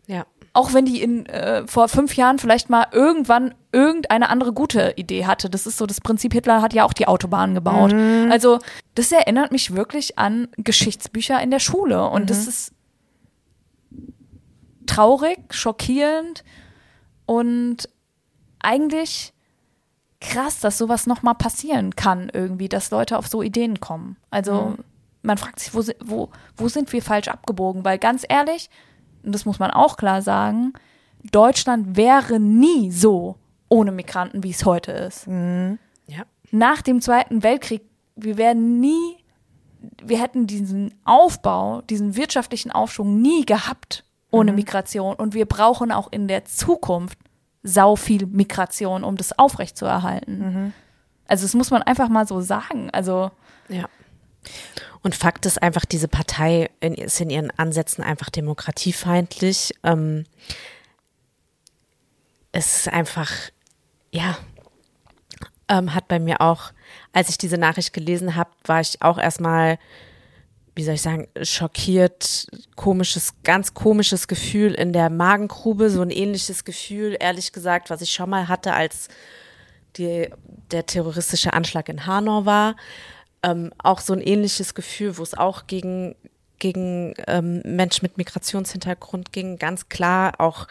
[0.07, 0.25] ja.
[0.53, 5.25] Auch wenn die in, äh, vor fünf Jahren vielleicht mal irgendwann irgendeine andere gute Idee
[5.27, 5.47] hatte.
[5.49, 7.91] Das ist so das Prinzip, Hitler hat ja auch die Autobahn gebaut.
[8.31, 8.57] Also
[8.95, 12.09] das erinnert mich wirklich an Geschichtsbücher in der Schule.
[12.09, 12.73] Und das ist
[14.87, 16.43] traurig, schockierend
[17.27, 17.87] und
[18.59, 19.33] eigentlich
[20.21, 24.17] krass, dass sowas nochmal passieren kann irgendwie, dass Leute auf so Ideen kommen.
[24.31, 24.75] Also
[25.21, 27.85] man fragt sich, wo, wo, wo sind wir falsch abgebogen?
[27.85, 28.69] Weil ganz ehrlich,
[29.23, 30.73] und das muss man auch klar sagen,
[31.31, 33.35] Deutschland wäre nie so
[33.69, 35.27] ohne Migranten, wie es heute ist.
[35.27, 36.23] Ja.
[36.51, 37.83] Nach dem Zweiten Weltkrieg,
[38.15, 39.17] wir wären nie,
[40.03, 44.57] wir hätten diesen Aufbau, diesen wirtschaftlichen Aufschwung nie gehabt ohne mhm.
[44.57, 45.15] Migration.
[45.15, 47.17] Und wir brauchen auch in der Zukunft
[47.63, 50.39] sau viel Migration, um das aufrechtzuerhalten.
[50.39, 50.73] Mhm.
[51.27, 52.89] Also das muss man einfach mal so sagen.
[52.91, 53.31] Also
[53.67, 53.85] ja.
[55.01, 59.73] Und Fakt ist einfach, diese Partei ist in ihren Ansätzen einfach demokratiefeindlich.
[59.83, 60.25] Ähm,
[62.51, 63.31] es ist einfach,
[64.11, 64.37] ja,
[65.69, 66.71] ähm, hat bei mir auch,
[67.13, 69.77] als ich diese Nachricht gelesen habe, war ich auch erstmal,
[70.79, 76.63] wie soll ich sagen, schockiert, komisches, ganz komisches Gefühl in der Magengrube, so ein ähnliches
[76.63, 79.09] Gefühl, ehrlich gesagt, was ich schon mal hatte, als
[79.97, 80.29] die,
[80.71, 82.77] der terroristische Anschlag in Hanau war.
[83.43, 86.15] Ähm, auch so ein ähnliches Gefühl, wo es auch gegen,
[86.59, 90.65] gegen ähm, Menschen mit Migrationshintergrund ging, ganz klar auch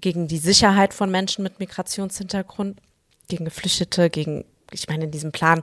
[0.00, 2.78] gegen die Sicherheit von Menschen mit Migrationshintergrund,
[3.26, 5.62] gegen Geflüchtete, gegen ich meine, in diesem Plan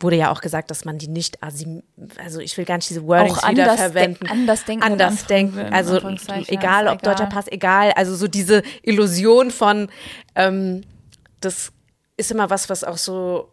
[0.00, 3.42] wurde ja auch gesagt, dass man die nicht also ich will gar nicht diese Wordings
[3.42, 4.24] auch wieder verwenden.
[4.24, 4.84] De anders denken.
[4.84, 5.72] Anders denken.
[5.72, 5.96] Also
[6.48, 7.14] egal, ob egal.
[7.14, 7.92] deutscher Pass, egal.
[7.92, 9.88] Also so diese Illusion von,
[10.34, 10.82] ähm,
[11.40, 11.72] das
[12.16, 13.50] ist immer was, was auch so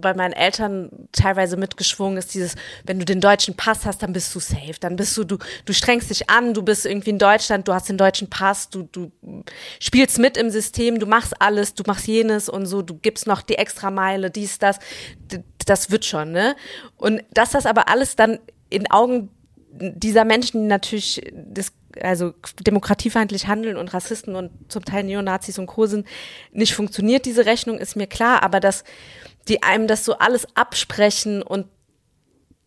[0.00, 4.34] bei meinen Eltern teilweise mitgeschwungen ist, dieses, wenn du den deutschen Pass hast, dann bist
[4.34, 4.74] du safe.
[4.80, 7.88] Dann bist du, du, du strengst dich an, du bist irgendwie in Deutschland, du hast
[7.88, 9.12] den deutschen Pass, du, du
[9.78, 13.42] spielst mit im System, du machst alles, du machst jenes und so, du gibst noch
[13.42, 14.78] die extra Meile, dies, das,
[15.66, 16.56] das wird schon, ne?
[16.96, 19.30] Und dass das aber alles dann in Augen
[19.72, 25.66] dieser Menschen, die natürlich das also demokratiefeindlich handeln und Rassisten und zum Teil Neonazis und
[25.66, 25.86] Co.
[25.86, 26.06] sind,
[26.52, 28.84] nicht funktioniert, diese Rechnung, ist mir klar, aber dass
[29.48, 31.66] die einem das so alles absprechen und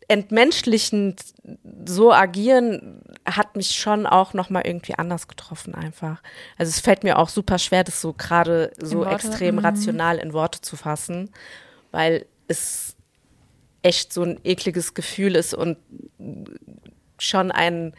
[0.07, 1.21] entmenschlichend
[1.85, 6.21] so agieren, hat mich schon auch nochmal irgendwie anders getroffen einfach.
[6.57, 9.65] Also es fällt mir auch super schwer, das so gerade so extrem mhm.
[9.65, 11.31] rational in Worte zu fassen,
[11.91, 12.95] weil es
[13.81, 15.77] echt so ein ekliges Gefühl ist und
[17.17, 17.93] schon ein,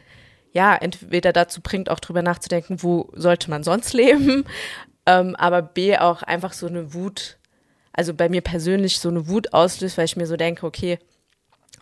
[0.52, 4.44] ja, entweder dazu bringt, auch drüber nachzudenken, wo sollte man sonst leben,
[5.06, 7.38] ähm, aber B auch einfach so eine Wut
[7.94, 10.98] also bei mir persönlich so eine Wut auslöst, weil ich mir so denke, okay,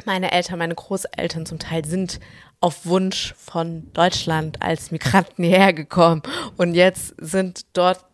[0.05, 2.20] meine Eltern, meine Großeltern zum Teil sind
[2.61, 6.22] auf Wunsch von Deutschland als Migranten hierher gekommen
[6.57, 8.05] und jetzt sind dort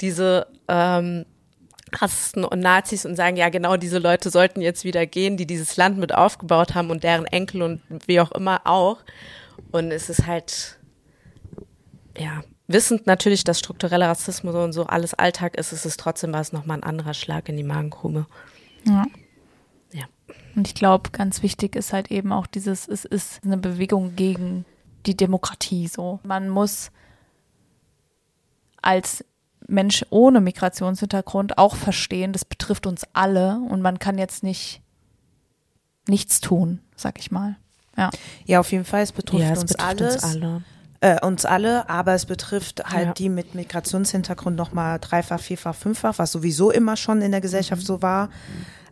[0.00, 1.26] diese ähm,
[1.94, 5.76] Rassisten und Nazis und sagen, ja, genau diese Leute sollten jetzt wieder gehen, die dieses
[5.76, 8.98] Land mit aufgebaut haben und deren Enkel und wie auch immer auch.
[9.72, 10.78] Und es ist halt,
[12.16, 16.52] ja, wissend natürlich, dass struktureller Rassismus und so alles Alltag ist, ist es trotzdem was
[16.52, 18.26] nochmal ein anderer Schlag in die Magengrube.
[18.84, 19.06] Ja.
[19.92, 20.04] Ja.
[20.54, 24.64] Und ich glaube, ganz wichtig ist halt eben auch dieses, es ist eine Bewegung gegen
[25.06, 26.20] die Demokratie so.
[26.22, 26.90] Man muss
[28.80, 29.24] als
[29.68, 34.80] Mensch ohne Migrationshintergrund auch verstehen, das betrifft uns alle und man kann jetzt nicht
[36.08, 37.56] nichts tun, sag ich mal.
[37.96, 38.10] Ja.
[38.44, 40.14] Ja, auf jeden Fall, es betrifft, ja, es uns, betrifft alles.
[40.14, 40.64] uns alle
[41.02, 43.12] äh, uns alle, aber es betrifft halt ja.
[43.14, 47.86] die mit Migrationshintergrund nochmal dreifach, vierfach, fünffach, was sowieso immer schon in der Gesellschaft mhm.
[47.86, 48.30] so war.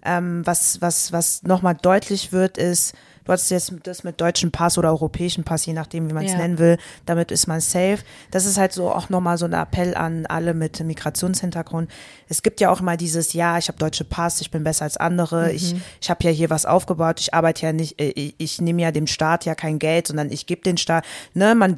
[0.03, 2.95] Ähm, was was, was nochmal deutlich wird, ist,
[3.31, 6.33] Du hattest jetzt das mit deutschem Pass oder europäischen Pass, je nachdem, wie man es
[6.33, 6.39] ja.
[6.39, 6.79] nennen will.
[7.07, 7.99] Damit ist man safe.
[8.33, 11.89] Das ist halt so auch nochmal so ein Appell an alle mit Migrationshintergrund.
[12.29, 14.97] Es gibt ja auch mal dieses, ja, ich habe deutsche Pass, ich bin besser als
[14.97, 15.55] andere, mhm.
[15.55, 18.83] ich, ich habe ja hier was aufgebaut, ich arbeite ja nicht, ich, äh, ich nehme
[18.83, 21.77] ja dem Staat ja kein Geld, sondern ich gebe den Staat, ne, man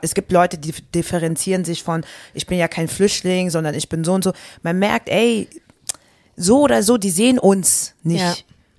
[0.00, 4.04] es gibt Leute, die differenzieren sich von, ich bin ja kein Flüchtling, sondern ich bin
[4.04, 4.32] so und so.
[4.62, 5.50] Man merkt, ey,
[6.34, 8.22] so oder so, die sehen uns nicht.
[8.22, 8.34] Ja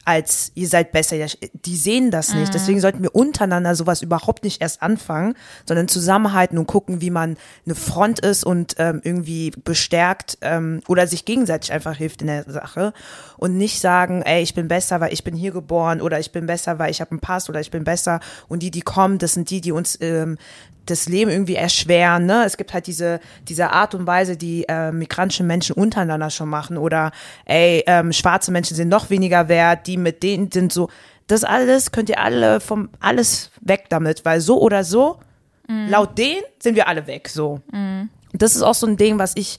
[0.08, 1.18] als ihr seid besser.
[1.54, 2.48] Die sehen das nicht.
[2.48, 2.54] Mhm.
[2.54, 7.36] Deswegen sollten wir untereinander sowas überhaupt nicht erst anfangen, sondern zusammenhalten und gucken, wie man
[7.66, 12.50] eine Front ist und ähm, irgendwie bestärkt ähm, oder sich gegenseitig einfach hilft in der
[12.50, 12.94] Sache
[13.36, 16.46] und nicht sagen, ey, ich bin besser, weil ich bin hier geboren oder ich bin
[16.46, 19.34] besser, weil ich habe einen Pass oder ich bin besser und die, die kommen, das
[19.34, 20.38] sind die, die uns ähm,
[20.90, 22.26] das Leben irgendwie erschweren.
[22.26, 22.44] Ne?
[22.46, 26.78] Es gibt halt diese, diese Art und Weise, die äh, migrantische Menschen untereinander schon machen.
[26.78, 27.12] Oder
[27.46, 30.90] ey, ähm, schwarze Menschen sind noch weniger wert, die mit denen sind so.
[31.28, 35.20] Das alles könnt ihr alle vom alles weg damit, weil so oder so,
[35.68, 35.90] mhm.
[35.90, 37.30] laut denen sind wir alle weg.
[37.30, 37.62] So.
[37.72, 38.10] Mhm.
[38.34, 39.58] Das ist auch so ein Ding, was ich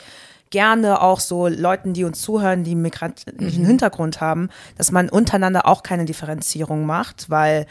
[0.51, 3.67] gerne auch so Leuten, die uns zuhören, die migrantischen mhm.
[3.67, 7.67] Hintergrund haben, dass man untereinander auch keine Differenzierung macht, weil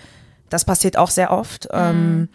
[0.49, 1.67] das passiert auch sehr oft.
[1.71, 2.29] Ähm, mhm.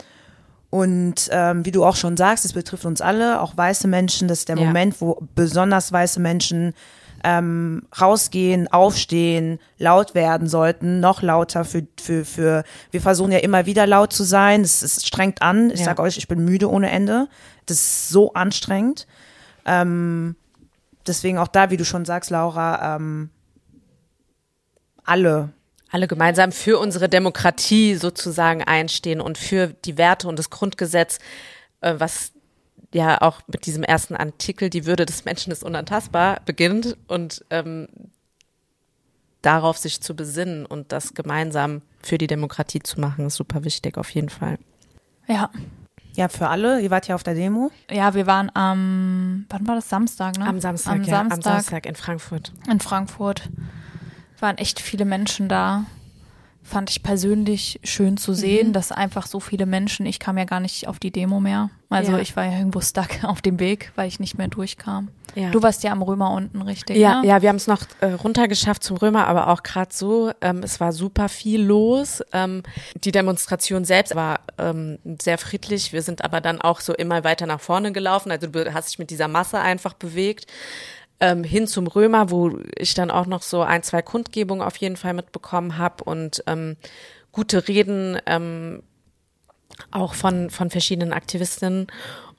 [0.70, 4.26] Und ähm, wie du auch schon sagst, es betrifft uns alle, auch weiße Menschen.
[4.26, 4.64] Das ist der ja.
[4.64, 6.72] Moment, wo besonders weiße Menschen
[7.24, 13.66] ähm, rausgehen, aufstehen, laut werden sollten, noch lauter für, für, für, wir versuchen ja immer
[13.66, 14.62] wieder laut zu sein.
[14.62, 15.70] Es, es strengt an.
[15.70, 15.86] Ich ja.
[15.86, 17.28] sage euch, ich bin müde ohne Ende.
[17.66, 19.06] Das ist so anstrengend.
[19.64, 20.36] Ähm,
[21.06, 23.30] deswegen auch da, wie du schon sagst, Laura, ähm,
[25.04, 25.50] alle
[25.92, 31.18] alle gemeinsam für unsere Demokratie sozusagen einstehen und für die Werte und das Grundgesetz,
[31.82, 32.32] äh, was
[32.92, 37.88] ja auch mit diesem ersten Artikel, die Würde des Menschen ist unantastbar, beginnt und ähm,
[39.40, 43.98] darauf sich zu besinnen und das gemeinsam für die Demokratie zu machen, ist super wichtig,
[43.98, 44.58] auf jeden Fall.
[45.26, 45.50] Ja.
[46.14, 46.80] Ja, für alle.
[46.80, 47.70] Ihr wart ja auf der Demo.
[47.90, 49.88] Ja, wir waren am, wann war das?
[49.88, 50.46] Samstag, ne?
[50.46, 52.52] Am Samstag, am ja, Samstag am Samstag in Frankfurt.
[52.70, 53.48] In Frankfurt
[54.38, 55.86] waren echt viele Menschen da
[56.62, 58.72] fand ich persönlich schön zu sehen, mhm.
[58.72, 61.70] dass einfach so viele Menschen, ich kam ja gar nicht auf die Demo mehr.
[61.90, 62.18] Also ja.
[62.18, 65.08] ich war ja irgendwo stuck auf dem Weg, weil ich nicht mehr durchkam.
[65.34, 65.50] Ja.
[65.50, 66.96] Du warst ja am Römer unten, richtig?
[66.96, 67.28] Ja, ne?
[67.28, 70.78] ja, wir haben es noch äh, runtergeschafft zum Römer, aber auch gerade so, ähm, es
[70.78, 72.22] war super viel los.
[72.32, 72.62] Ähm,
[72.94, 75.92] die Demonstration selbst war ähm, sehr friedlich.
[75.92, 78.30] Wir sind aber dann auch so immer weiter nach vorne gelaufen.
[78.30, 80.46] Also du hast dich mit dieser Masse einfach bewegt
[81.22, 84.96] ähm, hin zum Römer, wo ich dann auch noch so ein, zwei Kundgebungen auf jeden
[84.96, 86.76] Fall mitbekommen habe und ähm,
[87.30, 88.82] gute Reden ähm,
[89.92, 91.86] auch von, von verschiedenen Aktivistinnen.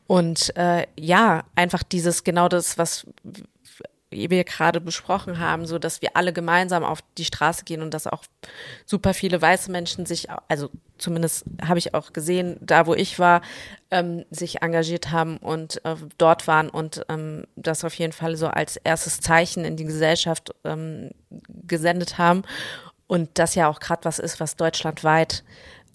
[0.05, 3.07] Und äh, ja, einfach dieses, genau das, was
[4.13, 8.07] wir gerade besprochen haben, so dass wir alle gemeinsam auf die Straße gehen und dass
[8.07, 8.23] auch
[8.85, 13.41] super viele weiße Menschen sich, also zumindest habe ich auch gesehen, da wo ich war,
[13.91, 18.47] ähm, sich engagiert haben und äh, dort waren und ähm, das auf jeden Fall so
[18.47, 21.11] als erstes Zeichen in die Gesellschaft ähm,
[21.67, 22.43] gesendet haben
[23.07, 25.43] und das ja auch gerade was ist, was deutschlandweit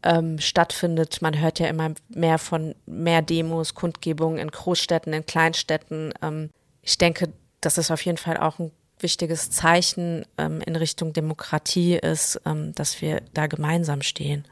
[0.02, 1.22] ähm, stattfindet.
[1.22, 6.12] Man hört ja immer mehr von mehr Demos, Kundgebungen in Großstädten, in Kleinstädten.
[6.22, 6.50] Ähm,
[6.82, 11.94] ich denke, dass es auf jeden Fall auch ein wichtiges Zeichen ähm, in Richtung Demokratie
[11.96, 14.44] ist, ähm, dass wir da gemeinsam stehen.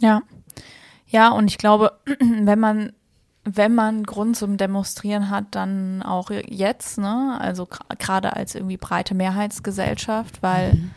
[0.00, 0.22] Ja.
[1.06, 2.92] Ja, und ich glaube, wenn man
[3.44, 7.38] wenn man Grund zum Demonstrieren hat, dann auch jetzt, ne?
[7.40, 7.66] Also
[7.98, 10.90] gerade als irgendwie breite Mehrheitsgesellschaft, weil mhm.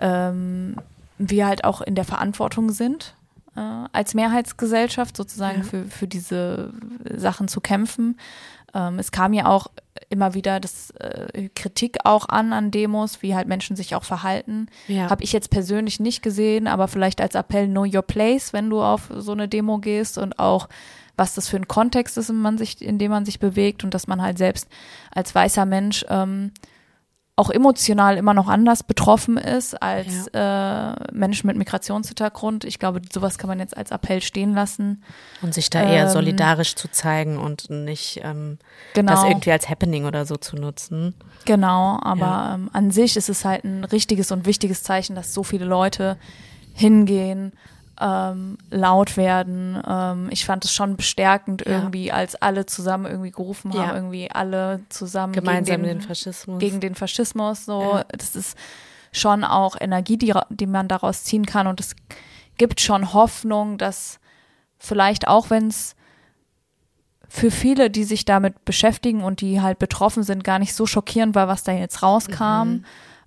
[0.00, 0.76] ähm,
[1.18, 3.14] wir halt auch in der Verantwortung sind,
[3.56, 3.60] äh,
[3.92, 5.64] als Mehrheitsgesellschaft sozusagen ja.
[5.64, 6.72] für, für diese
[7.16, 8.18] Sachen zu kämpfen.
[8.74, 9.68] Ähm, es kam ja auch
[10.10, 14.66] immer wieder das äh, Kritik auch an an Demos, wie halt Menschen sich auch verhalten.
[14.88, 15.10] Ja.
[15.10, 18.82] Habe ich jetzt persönlich nicht gesehen, aber vielleicht als Appell Know Your Place, wenn du
[18.82, 20.68] auf so eine Demo gehst und auch
[21.16, 23.94] was das für ein Kontext ist, in, man sich, in dem man sich bewegt und
[23.94, 24.68] dass man halt selbst
[25.10, 26.52] als weißer Mensch ähm,
[27.38, 30.94] auch emotional immer noch anders betroffen ist als ja.
[30.94, 32.64] äh, Menschen mit Migrationshintergrund.
[32.64, 35.04] Ich glaube, sowas kann man jetzt als Appell stehen lassen.
[35.42, 38.58] Und sich da eher ähm, solidarisch zu zeigen und nicht ähm,
[38.94, 39.12] genau.
[39.12, 41.14] das irgendwie als Happening oder so zu nutzen.
[41.44, 42.54] Genau, aber ja.
[42.54, 46.16] ähm, an sich ist es halt ein richtiges und wichtiges Zeichen, dass so viele Leute
[46.72, 47.52] hingehen
[48.00, 49.82] ähm, laut werden.
[49.86, 51.72] Ähm, ich fand es schon bestärkend ja.
[51.72, 53.94] irgendwie, als alle zusammen irgendwie gerufen haben, ja.
[53.94, 56.58] irgendwie alle zusammen gemeinsam gegen den, den Faschismus.
[56.58, 57.64] Gegen den Faschismus.
[57.64, 58.04] So, ja.
[58.08, 58.56] das ist
[59.12, 61.66] schon auch Energie, die, die man daraus ziehen kann.
[61.66, 61.96] Und es
[62.58, 64.20] gibt schon Hoffnung, dass
[64.78, 65.94] vielleicht auch wenn es
[67.28, 71.34] für viele, die sich damit beschäftigen und die halt betroffen sind, gar nicht so schockierend
[71.34, 72.68] war, was da jetzt rauskam.
[72.68, 72.84] Mhm.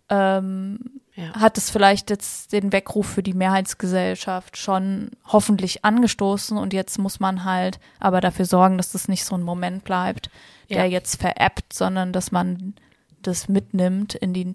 [0.10, 0.80] Ähm,
[1.20, 1.34] ja.
[1.40, 7.20] hat es vielleicht jetzt den Weckruf für die Mehrheitsgesellschaft schon hoffentlich angestoßen und jetzt muss
[7.20, 10.30] man halt aber dafür sorgen, dass das nicht so ein Moment bleibt,
[10.70, 10.92] der ja.
[10.92, 12.74] jetzt veräppt, sondern dass man
[13.22, 14.54] das mitnimmt in die,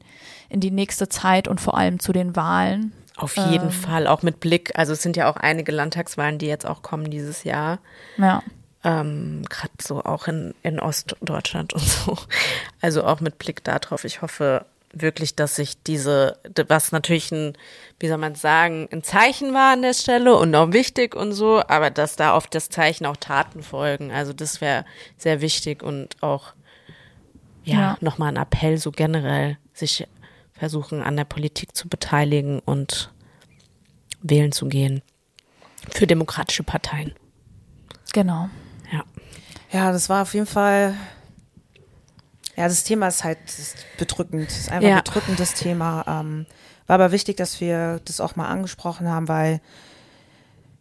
[0.48, 2.92] in die nächste Zeit und vor allem zu den Wahlen.
[3.16, 6.46] Auf jeden ähm, Fall, auch mit Blick, also es sind ja auch einige Landtagswahlen, die
[6.46, 7.78] jetzt auch kommen dieses Jahr.
[8.16, 8.42] Ja.
[8.82, 12.18] Ähm, Gerade so auch in, in Ostdeutschland und so.
[12.80, 14.04] Also auch mit Blick darauf.
[14.04, 17.56] Ich hoffe, wirklich, dass sich diese, was natürlich ein,
[17.98, 21.62] wie soll man sagen, ein Zeichen war an der Stelle und auch wichtig und so,
[21.66, 24.12] aber dass da auf das Zeichen auch Taten folgen.
[24.12, 24.84] Also das wäre
[25.16, 26.54] sehr wichtig und auch,
[27.64, 27.96] ja, ja.
[28.00, 30.06] nochmal ein Appell, so generell sich
[30.52, 33.12] versuchen, an der Politik zu beteiligen und
[34.22, 35.02] wählen zu gehen.
[35.90, 37.14] Für demokratische Parteien.
[38.12, 38.48] Genau.
[38.90, 39.04] Ja.
[39.72, 40.94] Ja, das war auf jeden Fall
[42.56, 44.48] ja, das Thema ist halt ist bedrückend.
[44.48, 44.96] Das ist einfach ja.
[44.96, 46.04] ein bedrückendes Thema.
[46.06, 46.46] Ähm,
[46.86, 49.60] war aber wichtig, dass wir das auch mal angesprochen haben, weil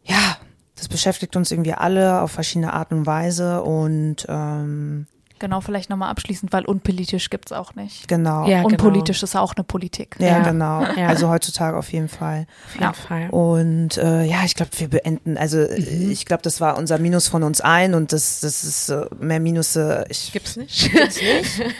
[0.03, 0.37] ja,
[0.75, 5.07] das beschäftigt uns irgendwie alle auf verschiedene Art und Weise und ähm,
[5.43, 8.07] Genau, vielleicht nochmal abschließend, weil unpolitisch gibt es auch nicht.
[8.07, 8.47] Genau.
[8.47, 9.25] Ja, Unpolitisch genau.
[9.25, 10.15] ist auch eine Politik.
[10.17, 10.39] Ja, ja.
[10.39, 10.85] genau.
[10.95, 11.07] Ja.
[11.07, 12.47] Also heutzutage auf jeden Fall.
[12.67, 12.93] Auf jeden ja.
[12.93, 13.29] Fall.
[13.29, 16.11] Und äh, ja, ich glaube, wir beenden, also mhm.
[16.11, 19.41] ich glaube, das war unser Minus von uns ein und das, das ist äh, mehr
[19.41, 20.05] Minusse.
[20.07, 20.89] Ich, gibt's nicht.
[20.93, 21.75] Gibt's nicht.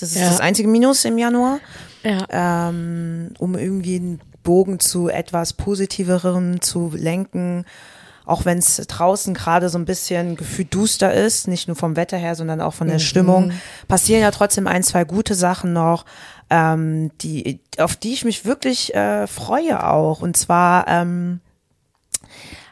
[0.00, 1.60] Das ist das einzige Minus im Januar.
[2.02, 2.26] Ja.
[2.70, 7.66] Ähm, um irgendwie einen Bogen zu etwas Positiverem zu lenken
[8.26, 12.16] auch wenn es draußen gerade so ein bisschen gefühlt duster ist, nicht nur vom Wetter
[12.18, 13.52] her, sondern auch von der Stimmung,
[13.88, 16.04] passieren ja trotzdem ein, zwei gute Sachen noch,
[16.50, 20.20] ähm, die, auf die ich mich wirklich äh, freue auch.
[20.22, 21.40] Und zwar ähm,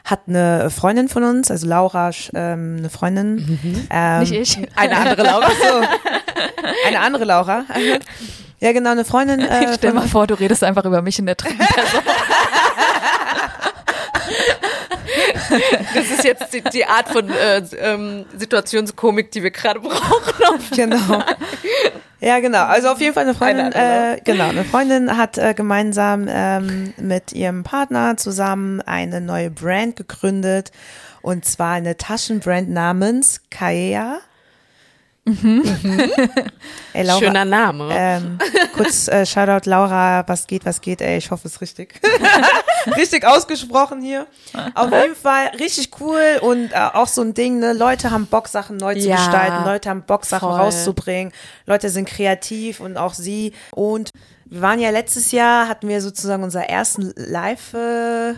[0.03, 4.57] hat eine Freundin von uns, also Laura, ähm, eine Freundin, ähm, Nicht ich.
[4.77, 5.87] eine andere Laura, so,
[6.87, 7.63] eine andere Laura.
[8.59, 9.39] Ja, genau, eine Freundin.
[9.49, 12.01] Äh, Stell von- mal vor, du redest einfach über mich in der dritten Person.
[15.93, 20.59] Das ist jetzt die, die Art von äh, ähm, Situationskomik, die wir gerade brauchen.
[20.75, 21.23] Genau.
[22.19, 22.63] Ja, genau.
[22.63, 26.93] Also auf jeden Fall eine Freundin, Eine äh, genau, eine Freundin hat äh, gemeinsam ähm,
[26.97, 30.71] mit ihrem Partner zusammen eine neue Brand gegründet
[31.21, 34.19] und zwar eine Taschenbrand namens Kaea.
[36.93, 37.89] Ey, Laura, Schöner Name.
[37.91, 38.37] ähm,
[38.75, 41.99] kurz äh, Shoutout Laura, was geht, was geht, ey, ich hoffe es ist richtig.
[42.95, 44.27] richtig ausgesprochen hier.
[44.75, 48.47] Auf jeden Fall richtig cool und äh, auch so ein Ding, ne, Leute haben Bock,
[48.47, 50.59] Sachen neu zu Ja, gestalten, Leute haben Bock, Sachen voll.
[50.59, 51.33] rauszubringen,
[51.65, 54.11] Leute sind kreativ und auch sie und
[54.47, 58.33] wir waren ja letztes Jahr, hatten wir sozusagen unser ersten Live-Podcast,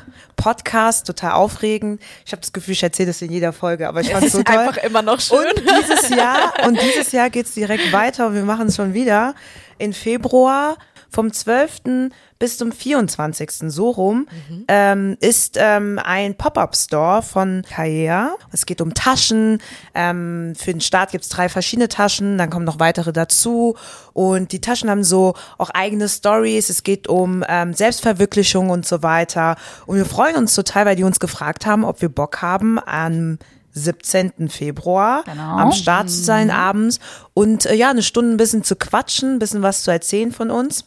[1.06, 2.02] total aufregend.
[2.26, 4.42] Ich habe das Gefühl, ich erzähle das in jeder Folge, aber ich fand es so
[4.42, 4.58] toll.
[4.58, 5.40] Einfach immer noch schön.
[5.40, 9.36] Und dieses Jahr, und dieses Jahr geht's direkt weiter und wir machen es schon wieder.
[9.78, 10.78] In Februar
[11.10, 12.12] vom 12.
[12.40, 13.52] bis zum 24.
[13.68, 14.28] so rum
[14.68, 18.36] ähm, ist ähm, ein Pop-Up-Store von Kaea.
[18.52, 19.60] Es geht um Taschen.
[19.96, 23.76] Ähm, für den Start gibt's drei verschiedene Taschen, dann kommen noch weitere dazu.
[24.14, 26.70] Und die Taschen haben so auch eigene Stories.
[26.70, 29.56] Es geht um ähm, Selbstverwirklichung und so weiter.
[29.86, 33.40] Und wir freuen uns total, weil die uns gefragt haben, ob wir Bock haben an
[33.74, 34.50] 17.
[34.50, 35.58] Februar Genau.
[35.58, 37.00] am Start zu sein abends
[37.36, 40.50] und äh, ja, eine Stunde ein bisschen zu quatschen, ein bisschen was zu erzählen von
[40.50, 40.86] uns.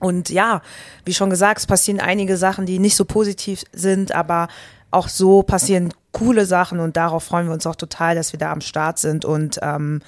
[0.00, 0.62] Und ja,
[1.04, 4.48] wie schon gesagt, es passieren einige Sachen, die nicht so positiv sind, aber
[4.90, 8.50] auch so passieren coole Sachen und darauf freuen wir uns auch total, dass wir da
[8.50, 9.24] am Start sind.
[9.24, 10.02] Und ähm,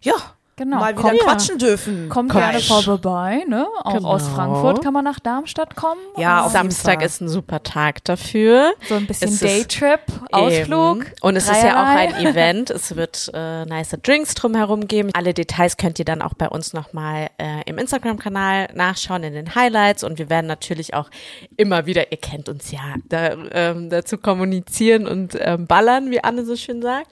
[0.00, 0.14] ja,
[0.58, 0.78] Genau.
[0.78, 2.08] mal wieder Kommt- quatschen dürfen.
[2.08, 2.40] Kommt Komm.
[2.40, 3.66] gerne vorbei, ne?
[3.84, 4.08] Auch Genau.
[4.08, 6.00] aus Frankfurt kann man nach Darmstadt kommen.
[6.16, 8.72] Ja, auf Samstag ist ein super Tag dafür.
[8.88, 10.00] So ein bisschen Es Daytrip,
[10.32, 11.02] Ausflug.
[11.06, 11.12] Eben.
[11.22, 12.14] Und es ist ja auch Dreierlei.
[12.16, 12.70] ein Event.
[12.70, 15.10] Es wird äh, nice Drinks drumherum geben.
[15.14, 19.54] Alle Details könnt ihr dann auch bei uns nochmal äh, im Instagram-Kanal nachschauen in den
[19.54, 20.02] Highlights.
[20.04, 21.08] Und wir werden natürlich auch
[21.56, 26.44] immer wieder, ihr kennt uns ja, da, ähm, dazu kommunizieren und ähm, ballern, wie Anne
[26.44, 27.06] so schön sagt.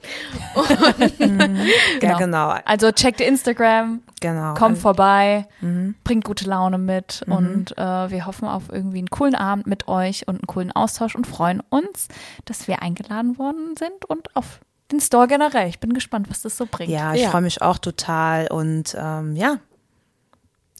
[2.01, 4.53] Ja, genau, Also checkt Instagram, genau.
[4.55, 5.95] kommt vorbei, Mhm.
[6.03, 10.27] bringt gute Laune mit und äh, wir hoffen auf irgendwie einen coolen Abend mit euch
[10.27, 12.07] und einen coolen Austausch und freuen uns,
[12.45, 14.59] dass wir eingeladen worden sind und auf
[14.91, 15.67] den Store generell.
[15.67, 16.89] Ich bin gespannt, was das so bringt.
[16.91, 17.29] ja, ich Ja.
[17.29, 19.57] freue mich auch total und ähm, ja,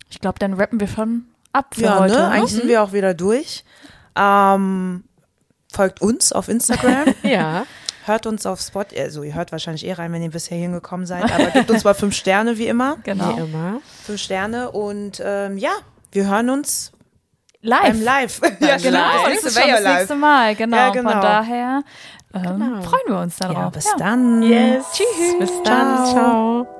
[0.09, 2.13] Ich glaube, dann rappen wir schon ab für ja, heute.
[2.15, 2.19] ne?
[2.21, 2.27] ne?
[2.29, 3.65] Eigentlich sind wir auch wieder durch.
[4.15, 5.03] Ähm,
[5.71, 7.13] folgt uns auf Instagram.
[7.23, 7.65] Ja.
[8.07, 11.23] Hört uns auf Spot, also ihr hört wahrscheinlich eh rein, wenn ihr bisher hingekommen seid,
[11.31, 12.97] aber gebt uns mal fünf Sterne wie immer.
[13.03, 13.35] Genau.
[13.35, 13.81] Wie immer.
[14.05, 15.71] Fünf Sterne und ähm, ja,
[16.11, 16.91] wir hören uns
[17.61, 17.81] Live.
[17.81, 18.41] beim Live.
[18.61, 20.21] ja, Genau, Das das nächste ist wäre schon ja das nächste live.
[20.21, 20.55] Mal.
[20.55, 20.77] Genau.
[20.77, 21.11] Ja, genau.
[21.11, 21.83] Von daher
[22.33, 22.81] ähm, Genau.
[22.81, 23.57] freuen wir uns darauf.
[23.57, 24.41] Ja, bis dann.
[24.43, 24.85] Yes.
[24.93, 25.39] Tschüss.
[25.39, 26.05] Bis dann.
[26.05, 26.13] Ciao.
[26.63, 26.76] Ciao.